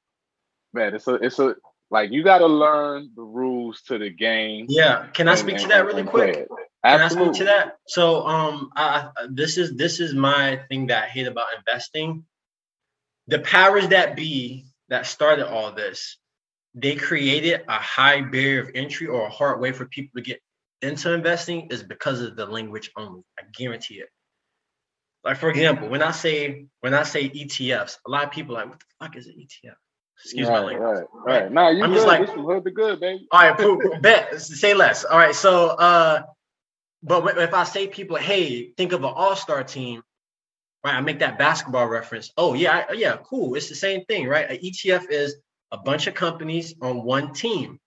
[0.75, 0.95] man.
[0.95, 1.55] It's a it's a
[1.91, 4.67] like you got to learn the rules to the game.
[4.69, 5.07] Yeah.
[5.15, 6.49] Can i and, speak to that really quick?
[6.85, 7.79] can I speak to that?
[7.89, 12.25] So, um, I, this is this is my thing that I hate about investing.
[13.29, 16.19] The powers that be that started all this,
[16.75, 20.43] they created a high barrier of entry or a hard way for people to get
[20.85, 23.23] into investing is because of the language only.
[23.39, 24.09] I guarantee it.
[25.25, 28.61] Like for example, when I say when I say ETFs, a lot of people are
[28.61, 29.75] like, what the fuck is an ETF?
[30.23, 31.07] Excuse right, my language.
[31.25, 31.53] Right, right.
[31.53, 31.97] Nah, you I'm good.
[31.97, 33.27] just like, this is the good, baby.
[33.33, 34.41] All right, bet.
[34.41, 35.05] Say less.
[35.05, 36.23] All right, so uh
[37.03, 40.03] but if I say people, hey, think of an all-star team,
[40.83, 40.95] right?
[40.95, 42.33] I make that basketball reference.
[42.37, 43.55] Oh yeah, yeah, cool.
[43.55, 44.51] It's the same thing, right?
[44.51, 45.37] An ETF is
[45.71, 47.79] a bunch of companies on one team,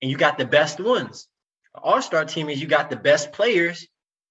[0.00, 1.28] and you got the best ones.
[1.74, 3.86] An all-star team is you got the best players,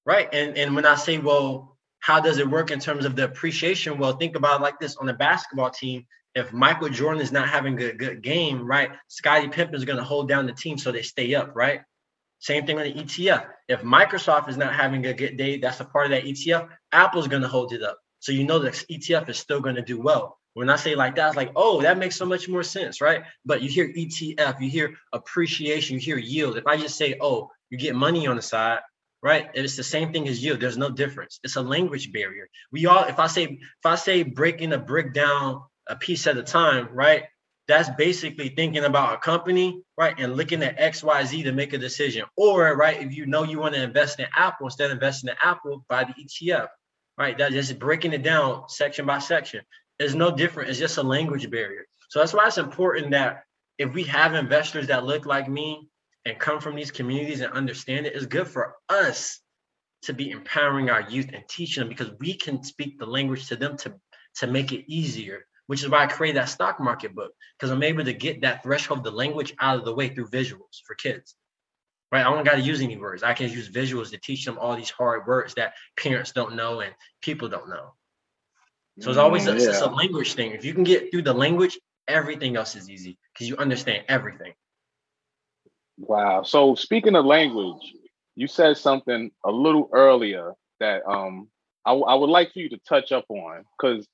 [0.06, 0.30] right?
[0.34, 3.98] And and when I say, well, how does it work in terms of the appreciation?
[3.98, 7.82] Well, think about like this: on the basketball team, if Michael Jordan is not having
[7.82, 8.92] a good game, right?
[9.08, 11.82] Scottie Pippen is going to hold down the team so they stay up, right?
[12.40, 13.46] Same thing on the ETF.
[13.70, 16.68] If Microsoft is not having a good day, that's a part of that ETF.
[16.92, 17.98] Apple's going to hold it up.
[18.20, 20.38] So you know the ETF is still going to do well.
[20.54, 23.24] When I say like that, it's like, oh, that makes so much more sense, right?
[23.46, 26.58] But you hear ETF, you hear appreciation, you hear yield.
[26.58, 28.80] If I just say, oh, you get money on the side,
[29.22, 29.50] right?
[29.54, 30.60] It's the same thing as yield.
[30.60, 31.40] There's no difference.
[31.44, 32.48] It's a language barrier.
[32.72, 36.38] We all, if I say, if I say breaking a brick down a piece at
[36.38, 37.24] a time, right?
[37.68, 41.74] that's basically thinking about a company, right, and looking at X, Y, Z to make
[41.74, 42.26] a decision.
[42.36, 45.36] Or, right, if you know you want to invest in Apple, instead of investing in
[45.42, 46.68] Apple, buy the ETF,
[47.18, 47.38] right?
[47.38, 49.62] That's just breaking it down section by section.
[50.04, 50.70] It's no different.
[50.70, 51.86] It's just a language barrier.
[52.10, 53.44] So that's why it's important that
[53.78, 55.90] if we have investors that look like me
[56.26, 59.40] and come from these communities and understand it, it's good for us
[60.04, 63.56] to be empowering our youth and teaching them because we can speak the language to
[63.56, 63.94] them to
[64.36, 67.84] to make it easier which is why I created that stock market book because I'm
[67.84, 71.36] able to get that threshold, the language out of the way through visuals for kids.
[72.12, 72.26] Right?
[72.26, 73.24] I don't got to use any words.
[73.24, 76.82] I can use visuals to teach them all these hard words that parents don't know
[76.82, 77.94] and people don't know.
[79.00, 79.70] So it's always a, yeah.
[79.70, 80.52] it's a language thing.
[80.52, 84.54] If you can get through the language, everything else is easy because you understand everything.
[85.98, 86.44] Wow.
[86.44, 87.94] So speaking of language,
[88.36, 91.48] you said something a little earlier that um
[91.86, 94.08] I, I would like for you to touch up on because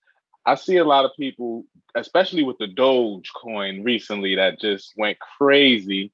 [0.46, 1.66] I see a lot of people,
[1.96, 6.12] especially with the Doge coin recently, that just went crazy.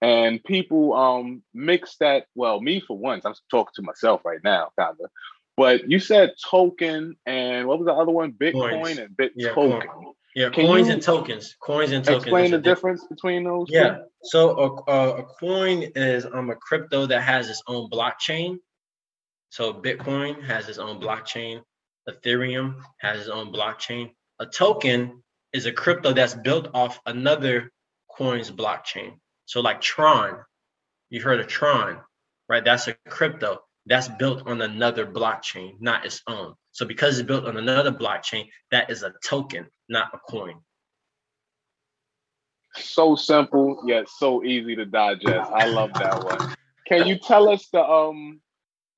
[0.00, 2.26] And people um mix that.
[2.34, 5.10] Well, me for once, I'm talking to myself right now, kind of.
[5.58, 8.32] But you said token and what was the other one?
[8.32, 8.98] Bitcoin coins.
[8.98, 9.88] and Bit yeah, token.
[9.88, 10.14] Coin.
[10.36, 11.56] Yeah, Can coins and tokens.
[11.60, 12.24] Coins and tokens.
[12.24, 13.66] Explain the difference between those.
[13.68, 13.96] Yeah.
[13.96, 14.04] Two?
[14.22, 18.58] So a, a, a coin is um a crypto that has its own blockchain.
[19.50, 21.62] So Bitcoin has its own blockchain.
[22.08, 24.12] Ethereum has its own blockchain.
[24.38, 27.72] A token is a crypto that's built off another
[28.08, 29.14] coin's blockchain.
[29.46, 30.38] So, like Tron,
[31.10, 31.98] you heard of Tron,
[32.48, 32.64] right?
[32.64, 36.54] That's a crypto that's built on another blockchain, not its own.
[36.72, 40.56] So, because it's built on another blockchain, that is a token, not a coin.
[42.76, 45.50] So simple yet so easy to digest.
[45.52, 46.54] I love that one.
[46.86, 48.40] Can you tell us the um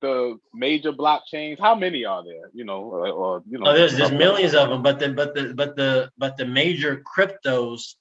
[0.01, 1.59] the major blockchains?
[1.59, 2.49] How many are there?
[2.53, 5.33] You know, or, or you know, oh, there's there's millions of them, but the but
[5.33, 7.95] the but the but the major cryptos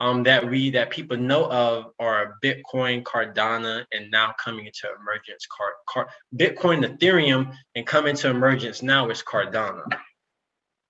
[0.00, 5.46] um that we that people know of are Bitcoin, Cardano, and now coming into emergence.
[5.46, 9.84] Car, Car Bitcoin, Ethereum, and coming to emergence now is Cardano.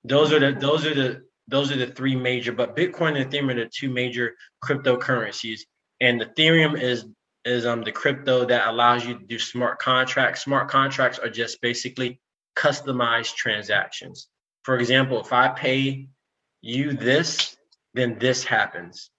[0.05, 3.51] Those are the those are the those are the three major, but Bitcoin and Ethereum
[3.51, 4.35] are the two major
[4.65, 5.61] cryptocurrencies.
[6.01, 7.07] And Ethereum is
[7.45, 10.43] is um the crypto that allows you to do smart contracts.
[10.43, 12.21] Smart contracts are just basically
[12.57, 14.29] customized transactions.
[14.63, 16.09] For example, if I pay
[16.63, 17.57] you this,
[17.95, 19.11] then this happens.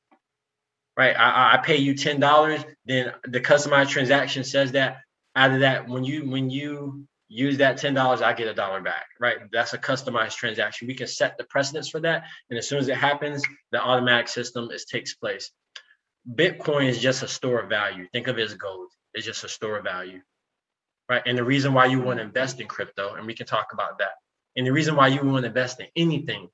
[0.97, 1.15] Right?
[1.17, 4.97] I, I pay you ten dollars, then the customized transaction says that
[5.35, 9.07] out of that, when you when you use that $10, I get a dollar back,
[9.19, 9.37] right?
[9.51, 10.87] That's a customized transaction.
[10.87, 12.25] We can set the precedence for that.
[12.49, 15.51] And as soon as it happens, the automatic system is takes place.
[16.31, 18.07] Bitcoin is just a store of value.
[18.11, 18.89] Think of it as gold.
[19.13, 20.21] It's just a store of value,
[21.09, 21.21] right?
[21.25, 23.99] And the reason why you want to invest in crypto, and we can talk about
[23.99, 24.13] that.
[24.55, 26.49] And the reason why you want to invest in anything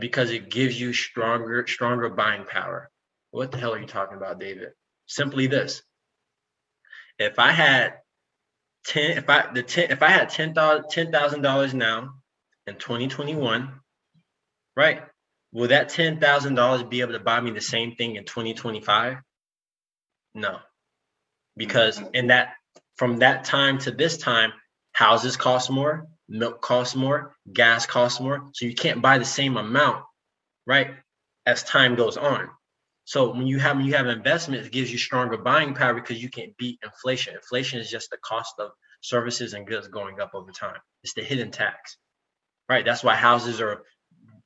[0.00, 2.90] because it gives you stronger, stronger buying power.
[3.30, 4.70] What the hell are you talking about, David?
[5.06, 5.82] Simply this.
[7.18, 7.94] If I had
[8.86, 12.14] 10 if I the 10 if I had ten thousand ten thousand dollars now
[12.66, 13.72] in 2021,
[14.76, 15.02] right?
[15.52, 19.18] Will that ten thousand dollars be able to buy me the same thing in 2025?
[20.34, 20.58] No.
[21.56, 22.54] Because in that
[22.96, 24.52] from that time to this time,
[24.92, 28.50] houses cost more, milk costs more, gas costs more.
[28.54, 30.04] So you can't buy the same amount,
[30.66, 30.92] right?
[31.46, 32.48] As time goes on.
[33.04, 36.22] So when you have when you have investment, it gives you stronger buying power because
[36.22, 37.34] you can't beat inflation.
[37.34, 38.70] Inflation is just the cost of
[39.02, 40.78] services and goods going up over time.
[41.02, 41.98] It's the hidden tax,
[42.68, 42.84] right?
[42.84, 43.82] That's why houses are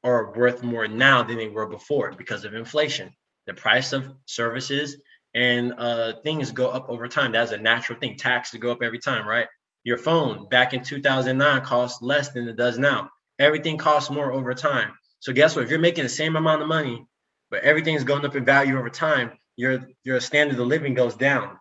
[0.02, 3.12] are worth more now than they were before because of inflation.
[3.46, 4.96] The price of services
[5.34, 7.32] and uh, things go up over time.
[7.32, 8.16] That's a natural thing.
[8.16, 9.46] Taxes go up every time, right?
[9.86, 13.08] Your phone back in 2009 cost less than it does now.
[13.38, 14.92] Everything costs more over time.
[15.20, 15.64] So guess what?
[15.64, 17.06] If you're making the same amount of money
[17.50, 21.56] but everything's going up in value over time, your your standard of living goes down.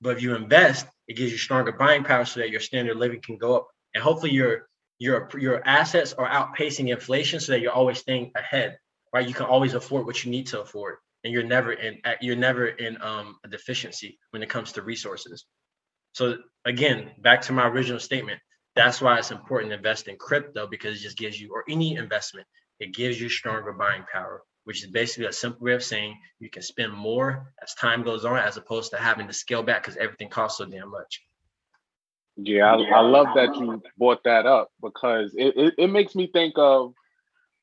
[0.00, 2.98] But if you invest, it gives you stronger buying power so that your standard of
[2.98, 3.68] living can go up.
[3.94, 4.68] And hopefully your
[4.98, 8.78] your your assets are outpacing inflation so that you're always staying ahead,
[9.14, 9.26] right?
[9.28, 10.96] You can always afford what you need to afford.
[11.24, 15.44] And you're never in you're never in um, a deficiency when it comes to resources.
[16.12, 18.40] So again, back to my original statement,
[18.74, 21.96] that's why it's important to invest in crypto because it just gives you, or any
[21.96, 22.46] investment,
[22.80, 26.50] it gives you stronger buying power which is basically a simple way of saying you
[26.50, 29.96] can spend more as time goes on as opposed to having to scale back because
[29.96, 31.22] everything costs so damn much.
[32.36, 36.26] Yeah, I, I, love that you brought that up because it, it, it makes me
[36.26, 36.92] think of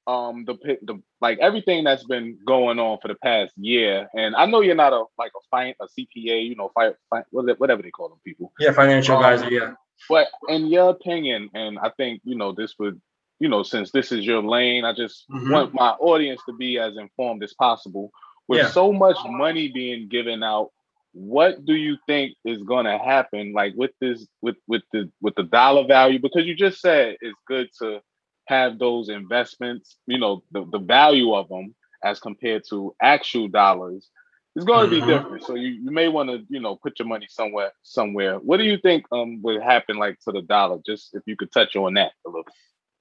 [0.07, 4.07] um the the like everything that's been going on for the past year.
[4.13, 7.23] And I know you're not a like a fine a CPA, you know, fi, fi,
[7.31, 8.51] whatever they call them people.
[8.59, 9.51] Yeah, financial um, advisor.
[9.51, 9.73] Yeah.
[10.09, 13.01] But in your opinion, and I think you know this would
[13.39, 15.51] you know, since this is your lane, I just mm-hmm.
[15.51, 18.11] want my audience to be as informed as possible.
[18.47, 18.69] With yeah.
[18.69, 20.69] so much money being given out,
[21.13, 25.33] what do you think is going to happen like with this with with the with
[25.35, 28.01] the dollar value because you just said it's good to
[28.47, 31.73] have those investments you know the, the value of them
[32.03, 34.09] as compared to actual dollars
[34.55, 35.05] is going to mm-hmm.
[35.05, 35.43] be different.
[35.43, 38.37] So you, you may want to you know put your money somewhere somewhere.
[38.37, 40.79] What do you think um would happen like to the dollar?
[40.85, 42.45] Just if you could touch on that a little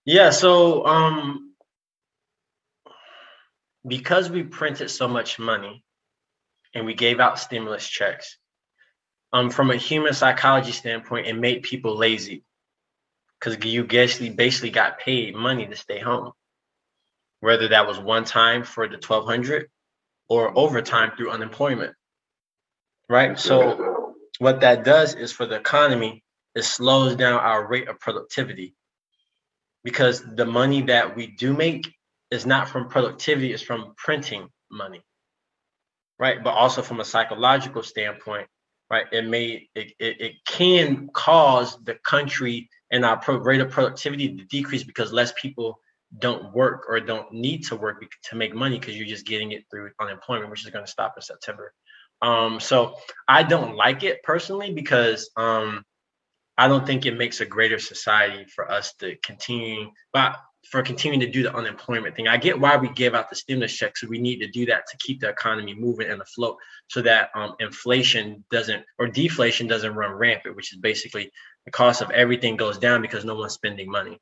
[0.05, 1.55] yeah, so um
[3.86, 5.84] because we printed so much money
[6.74, 8.38] and we gave out stimulus checks,
[9.32, 12.42] um from a human psychology standpoint, it made people lazy
[13.45, 16.32] because you basically basically got paid money to stay home,
[17.40, 19.68] whether that was one time for the 1200
[20.28, 21.95] or overtime through unemployment.
[23.09, 23.38] Right.
[23.38, 26.24] So what that does is for the economy,
[26.55, 28.74] it slows down our rate of productivity
[29.82, 31.92] because the money that we do make
[32.30, 35.03] is not from productivity, it's from printing money.
[36.18, 36.42] Right.
[36.42, 38.49] But also from a psychological standpoint,
[38.90, 43.70] right, it may it, it, it can cause the country and our pro- rate of
[43.70, 45.80] productivity decrease because less people
[46.16, 49.64] don't work or don't need to work to make money because you're just getting it
[49.68, 51.74] through unemployment, which is going to stop in September.
[52.22, 52.95] Um, so
[53.26, 55.84] I don't like it personally because um,
[56.57, 60.36] I don't think it makes a greater society for us to continue, but
[60.70, 62.28] for continuing to do the unemployment thing.
[62.28, 64.01] I get why we give out the stimulus checks.
[64.01, 67.30] So we need to do that to keep the economy moving and afloat so that
[67.34, 71.30] um, inflation doesn't or deflation doesn't run rampant, which is basically
[71.64, 74.18] the cost of everything goes down because no one's spending money.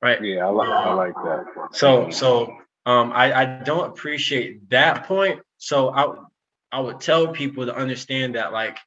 [0.00, 0.22] Right.
[0.22, 1.44] Yeah, I like, I like that.
[1.72, 2.56] So, so
[2.86, 5.40] um, I, I don't appreciate that point.
[5.58, 6.14] So I,
[6.70, 8.78] I would tell people to understand that like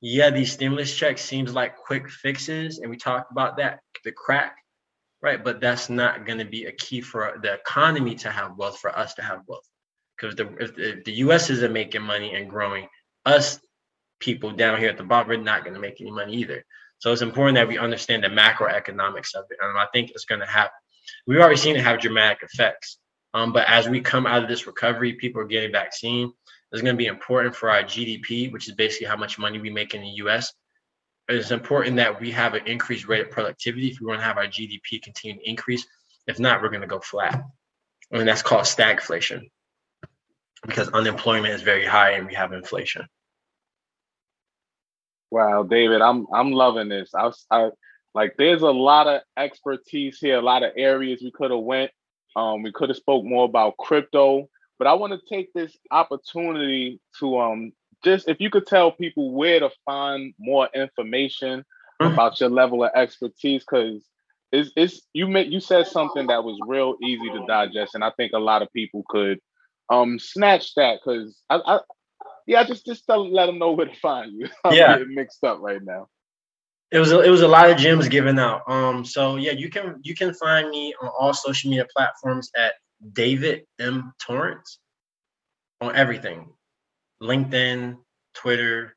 [0.00, 4.56] yeah, these stimulus checks seems like quick fixes, and we talked about that, the crack,
[5.20, 5.42] right?
[5.42, 8.96] But that's not going to be a key for the economy to have wealth, for
[8.96, 9.68] us to have wealth,
[10.16, 11.50] because the if the, if the U.S.
[11.50, 12.86] isn't making money and growing,
[13.26, 13.58] us
[14.20, 16.64] people down here at the bottom are not going to make any money either.
[16.98, 20.40] So it's important that we understand the macroeconomics of it, and I think it's going
[20.40, 20.72] to happen.
[21.26, 22.98] we've already seen it have dramatic effects.
[23.34, 26.32] Um, but as we come out of this recovery, people are getting vaccine.
[26.72, 29.70] It's going to be important for our GDP, which is basically how much money we
[29.70, 30.52] make in the U.S.
[31.28, 34.38] It's important that we have an increased rate of productivity if we want to have
[34.38, 35.86] our GDP continue to increase.
[36.26, 37.42] If not, we're going to go flat,
[38.10, 39.42] and that's called stagflation
[40.66, 43.06] because unemployment is very high and we have inflation.
[45.30, 47.10] Wow, David, I'm I'm loving this.
[47.14, 47.70] I, I
[48.14, 51.90] like there's a lot of expertise here, a lot of areas we could have went.
[52.36, 54.48] Um, we could have spoke more about crypto,
[54.78, 57.72] but I want to take this opportunity to um
[58.04, 61.64] just if you could tell people where to find more information
[62.00, 62.12] mm-hmm.
[62.12, 64.06] about your level of expertise, because
[64.50, 68.12] it's, it's you made you said something that was real easy to digest, and I
[68.16, 69.40] think a lot of people could
[69.90, 71.80] um snatch that because I, I
[72.48, 74.48] yeah just just tell, let them know where to find you.
[74.64, 76.08] I'm yeah, mixed up right now.
[76.90, 78.62] It was a, it was a lot of gems given out.
[78.66, 82.72] Um, so yeah, you can you can find me on all social media platforms at
[83.12, 84.78] David M Torrance
[85.80, 86.48] on everything,
[87.22, 87.98] LinkedIn,
[88.34, 88.96] Twitter,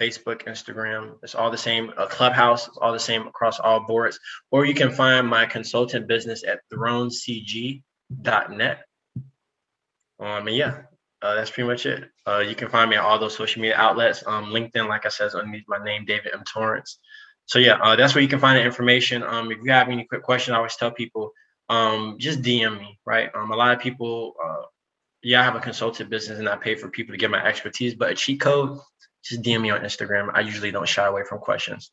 [0.00, 1.18] Facebook, Instagram.
[1.22, 1.92] It's all the same.
[1.98, 4.18] A clubhouse, it's all the same across all boards.
[4.50, 7.82] Or you can find my consultant business at thronecg.net.
[10.18, 10.82] Um, and yeah,
[11.22, 12.10] uh, that's pretty much it.
[12.26, 14.22] Uh, you can find me on all those social media outlets.
[14.26, 16.42] Um, LinkedIn, like I said, is underneath my name, David M.
[16.44, 16.98] Torrance.
[17.46, 19.22] So yeah, uh, that's where you can find the information.
[19.22, 21.32] Um, if you have any quick questions, I always tell people,
[21.68, 23.30] um, just DM me, right?
[23.34, 24.62] Um, a lot of people, uh,
[25.22, 27.94] yeah, I have a consultant business and I pay for people to get my expertise,
[27.94, 28.78] but a cheat code,
[29.24, 30.30] just DM me on Instagram.
[30.34, 31.90] I usually don't shy away from questions.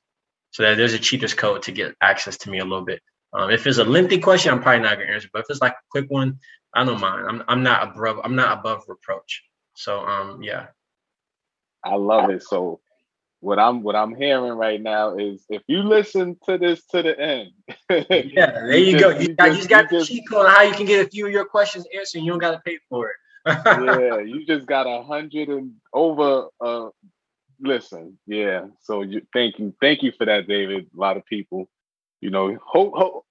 [0.51, 3.01] So that there's a cheaters code to get access to me a little bit.
[3.33, 5.29] Um, if it's a lengthy question, I'm probably not gonna answer.
[5.33, 6.39] But if it's like a quick one,
[6.73, 7.25] I don't mind.
[7.27, 9.43] I'm I'm not above I'm not above reproach.
[9.75, 10.67] So um yeah.
[11.83, 12.43] I love it.
[12.43, 12.79] So
[13.39, 17.19] what I'm what I'm hearing right now is if you listen to this to the
[17.19, 17.51] end.
[17.89, 19.09] yeah, there you, you go.
[19.09, 21.09] you, got, you just got you the cheat code on how you can get a
[21.09, 22.19] few of your questions answered.
[22.19, 23.15] And you don't got to pay for it.
[23.45, 26.47] yeah, you just got a hundred and over.
[26.61, 26.89] Uh,
[27.59, 28.67] listen, yeah.
[28.81, 30.87] So you thank you, thank you for that, David.
[30.95, 31.69] A lot of people,
[32.21, 33.25] you know, hope, hope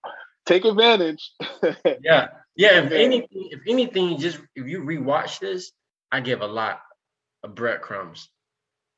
[0.45, 1.33] take advantage.
[2.03, 2.29] yeah.
[2.57, 5.73] Yeah, if anything, if anything, just if you rewatch this,
[6.11, 6.81] I give a lot
[7.43, 8.29] of breadcrumbs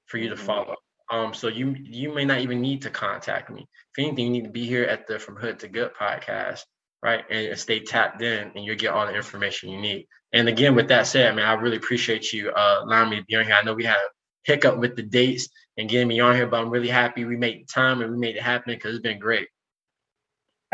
[0.07, 0.45] for you to mm-hmm.
[0.45, 0.77] follow.
[1.11, 3.69] Um, so you you may not even need to contact me.
[3.97, 6.63] If anything, you need to be here at the From Hood to Good podcast,
[7.03, 7.25] right?
[7.31, 10.07] And stay tapped in, and you'll get all the information you need.
[10.33, 13.37] And again, with that said, man, I really appreciate you uh, allowing me to be
[13.37, 13.55] on here.
[13.55, 14.09] I know we had a
[14.43, 17.61] hiccup with the dates and getting me on here, but I'm really happy we made
[17.61, 19.49] the time and we made it happen because it's been great.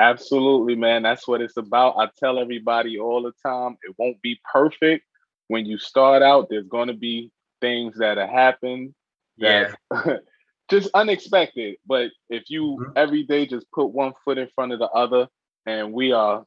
[0.00, 1.02] Absolutely, man.
[1.02, 1.98] That's what it's about.
[1.98, 5.04] I tell everybody all the time it won't be perfect.
[5.48, 7.30] When you start out, there's going to be
[7.60, 8.94] things that happen
[9.38, 10.16] that yeah.
[10.70, 11.76] just unexpected.
[11.84, 12.92] But if you mm-hmm.
[12.96, 15.28] every day just put one foot in front of the other,
[15.66, 16.46] and we are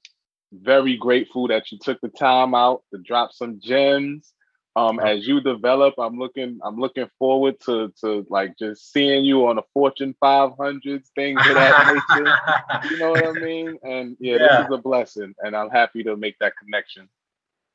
[0.51, 4.32] very grateful that you took the time out to drop some gems
[4.75, 9.47] um, as you develop, I'm looking I'm looking forward to to like just seeing you
[9.47, 12.89] on the Fortune 500s, things of that nature.
[12.89, 13.77] you know what I mean?
[13.83, 17.07] And yeah, yeah, this is a blessing, and I'm happy to make that connection.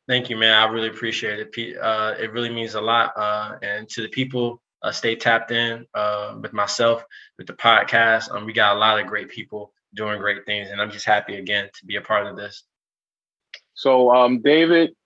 [0.09, 0.55] Thank you, man.
[0.55, 1.79] I really appreciate it.
[1.79, 3.13] Uh, it really means a lot.
[3.15, 7.05] Uh, and to the people, uh, stay tapped in uh, with myself,
[7.37, 8.35] with the podcast.
[8.35, 11.37] Um, we got a lot of great people doing great things, and I'm just happy
[11.37, 12.65] again to be a part of this.
[13.75, 14.97] So, um, David,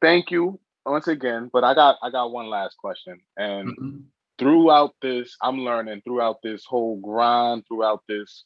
[0.00, 3.20] thank you once again, but I got I got one last question.
[3.36, 3.98] And mm-hmm.
[4.38, 8.44] throughout this, I'm learning throughout this whole grind, throughout this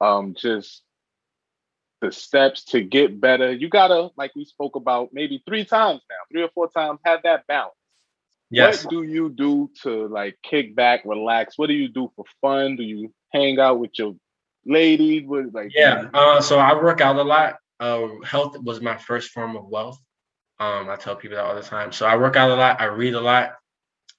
[0.00, 0.82] um just
[2.00, 3.52] the steps to get better.
[3.52, 7.22] You gotta, like we spoke about maybe three times now, three or four times, have
[7.22, 7.74] that balance.
[8.50, 8.84] Yes.
[8.84, 11.58] What do you do to like kick back, relax?
[11.58, 12.76] What do you do for fun?
[12.76, 14.14] Do you hang out with your
[14.66, 15.24] lady?
[15.24, 16.08] What like yeah.
[16.12, 17.56] Uh, so I work out a lot.
[17.80, 19.98] Uh, health was my first form of wealth.
[20.64, 21.92] Um, I tell people that all the time.
[21.92, 22.80] So I work out a lot.
[22.80, 23.54] I read a lot.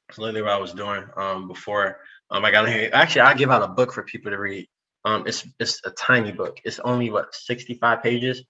[0.07, 1.97] That's literally what I was doing um, before
[2.29, 2.89] um, I got here.
[2.93, 4.67] Actually, I give out a book for people to read.
[5.05, 6.57] Um, it's it's a tiny book.
[6.63, 8.43] It's only what 65 pages.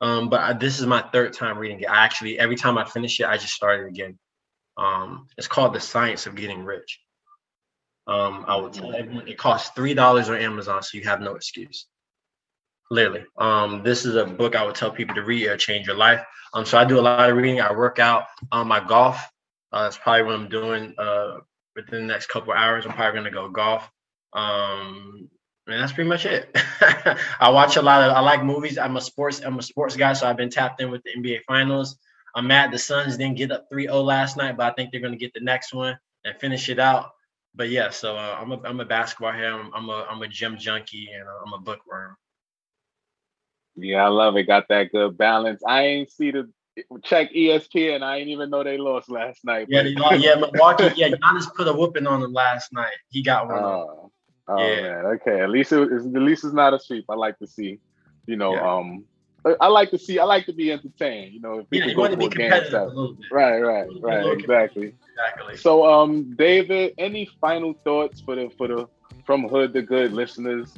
[0.00, 1.90] Um, but I, this is my third time reading it.
[1.90, 4.18] I actually every time I finish it, I just start it again.
[4.76, 7.00] Um, it's called The Science of Getting Rich.
[8.06, 11.34] Um, I will tell everyone it costs three dollars on Amazon, so you have no
[11.34, 11.86] excuse.
[12.90, 13.24] Literally.
[13.36, 15.44] Um, this is a book I would tell people to read.
[15.44, 16.24] It'll change your life.
[16.54, 17.60] Um, so I do a lot of reading.
[17.60, 18.24] I work out.
[18.50, 19.20] Um, my golf.
[19.72, 20.94] Uh, that's probably what I'm doing.
[20.96, 21.38] Uh,
[21.76, 23.88] within the next couple hours, I'm probably gonna go golf.
[24.32, 25.28] Um,
[25.66, 26.50] and that's pretty much it.
[27.40, 28.16] I watch a lot of.
[28.16, 28.78] I like movies.
[28.78, 29.42] I'm a sports.
[29.44, 31.98] I'm a sports guy, so I've been tapped in with the NBA Finals.
[32.34, 35.16] I'm mad the Suns didn't get up 3-0 last night, but I think they're gonna
[35.16, 37.10] get the next one and finish it out.
[37.54, 39.52] But yeah, so uh, I'm a I'm a basketball here.
[39.52, 42.16] I'm, I'm a I'm a gym junkie and uh, I'm a bookworm.
[43.80, 44.44] Yeah, I love it.
[44.44, 45.62] Got that good balance.
[45.66, 46.48] I ain't see the
[47.02, 48.02] check ESPN.
[48.02, 49.66] I ain't even know they lost last night.
[49.68, 50.90] Yeah, yeah, Milwaukee.
[50.96, 52.94] Yeah, Giannis put a whooping on them last night.
[53.10, 53.62] He got one.
[53.62, 54.10] Oh,
[54.48, 54.82] oh yeah.
[54.82, 55.06] man.
[55.06, 57.04] Okay, at least it, at least it's not a sweep.
[57.08, 57.80] I like to see.
[58.26, 58.76] You know, yeah.
[58.76, 59.04] um,
[59.60, 60.18] I like to see.
[60.18, 61.32] I like to be entertained.
[61.32, 63.26] You know, if yeah, you want to be competitive a little bit.
[63.30, 64.38] Right, right, right.
[64.38, 64.94] Exactly.
[65.10, 65.56] Exactly.
[65.56, 68.88] So, um, David, any final thoughts for the for the
[69.24, 70.74] from hood to good listeners?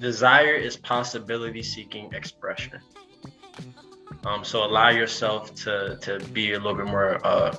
[0.00, 2.80] Desire is possibility seeking expression.
[4.24, 7.56] Um, so allow yourself to to be a little bit more uh,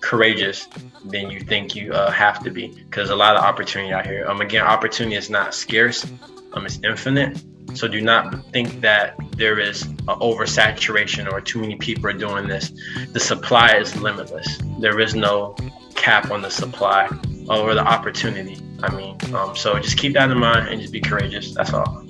[0.00, 0.68] courageous
[1.04, 4.26] than you think you uh, have to be, because a lot of opportunity out here.
[4.28, 6.06] Um, again, opportunity is not scarce.
[6.52, 7.42] Um, it's infinite.
[7.74, 12.72] So do not think that there is oversaturation or too many people are doing this.
[13.12, 14.58] The supply is limitless.
[14.80, 15.54] There is no
[15.94, 17.08] cap on the supply
[17.48, 18.56] or the opportunity.
[18.80, 21.52] I mean, um, so just keep that in mind and just be courageous.
[21.54, 22.04] That's all.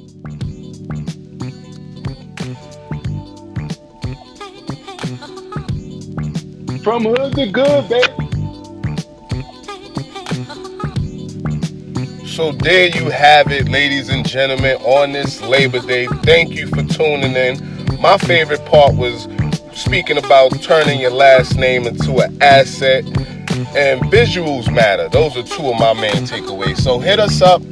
[6.82, 8.28] From hood to good, baby.
[12.26, 16.06] So there you have it, ladies and gentlemen, on this Labor Day.
[16.22, 18.00] Thank you for tuning in.
[18.00, 19.26] My favorite part was
[19.72, 23.04] speaking about turning your last name into an asset
[23.76, 25.08] and visuals matter.
[25.08, 26.78] Those are two of my main takeaways.
[26.78, 27.62] So hit us up.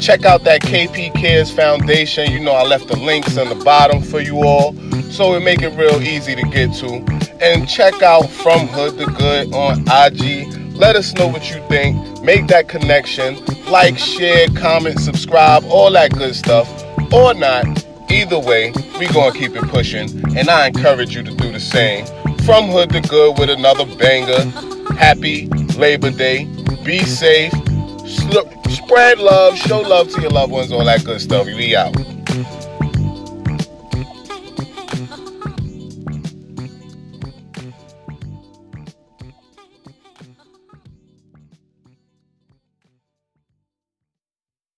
[0.00, 2.30] Check out that KP Cares Foundation.
[2.30, 4.74] You know, I left the links on the bottom for you all.
[5.10, 6.96] So we make it real easy to get to.
[7.40, 10.74] And check out From Hood to Good on IG.
[10.74, 12.22] Let us know what you think.
[12.22, 13.38] Make that connection.
[13.66, 16.68] Like, share, comment, subscribe, all that good stuff.
[17.12, 17.64] Or not.
[18.10, 20.08] Either way, we gonna keep it pushing.
[20.36, 22.04] And I encourage you to do the same.
[22.44, 24.42] From Hood to Good with another banger.
[24.96, 25.46] Happy
[25.78, 26.44] Labor Day.
[26.84, 27.52] Be safe.
[28.68, 29.56] Spread love.
[29.56, 30.70] Show love to your loved ones.
[30.70, 31.46] All that good stuff.
[31.46, 32.13] We out.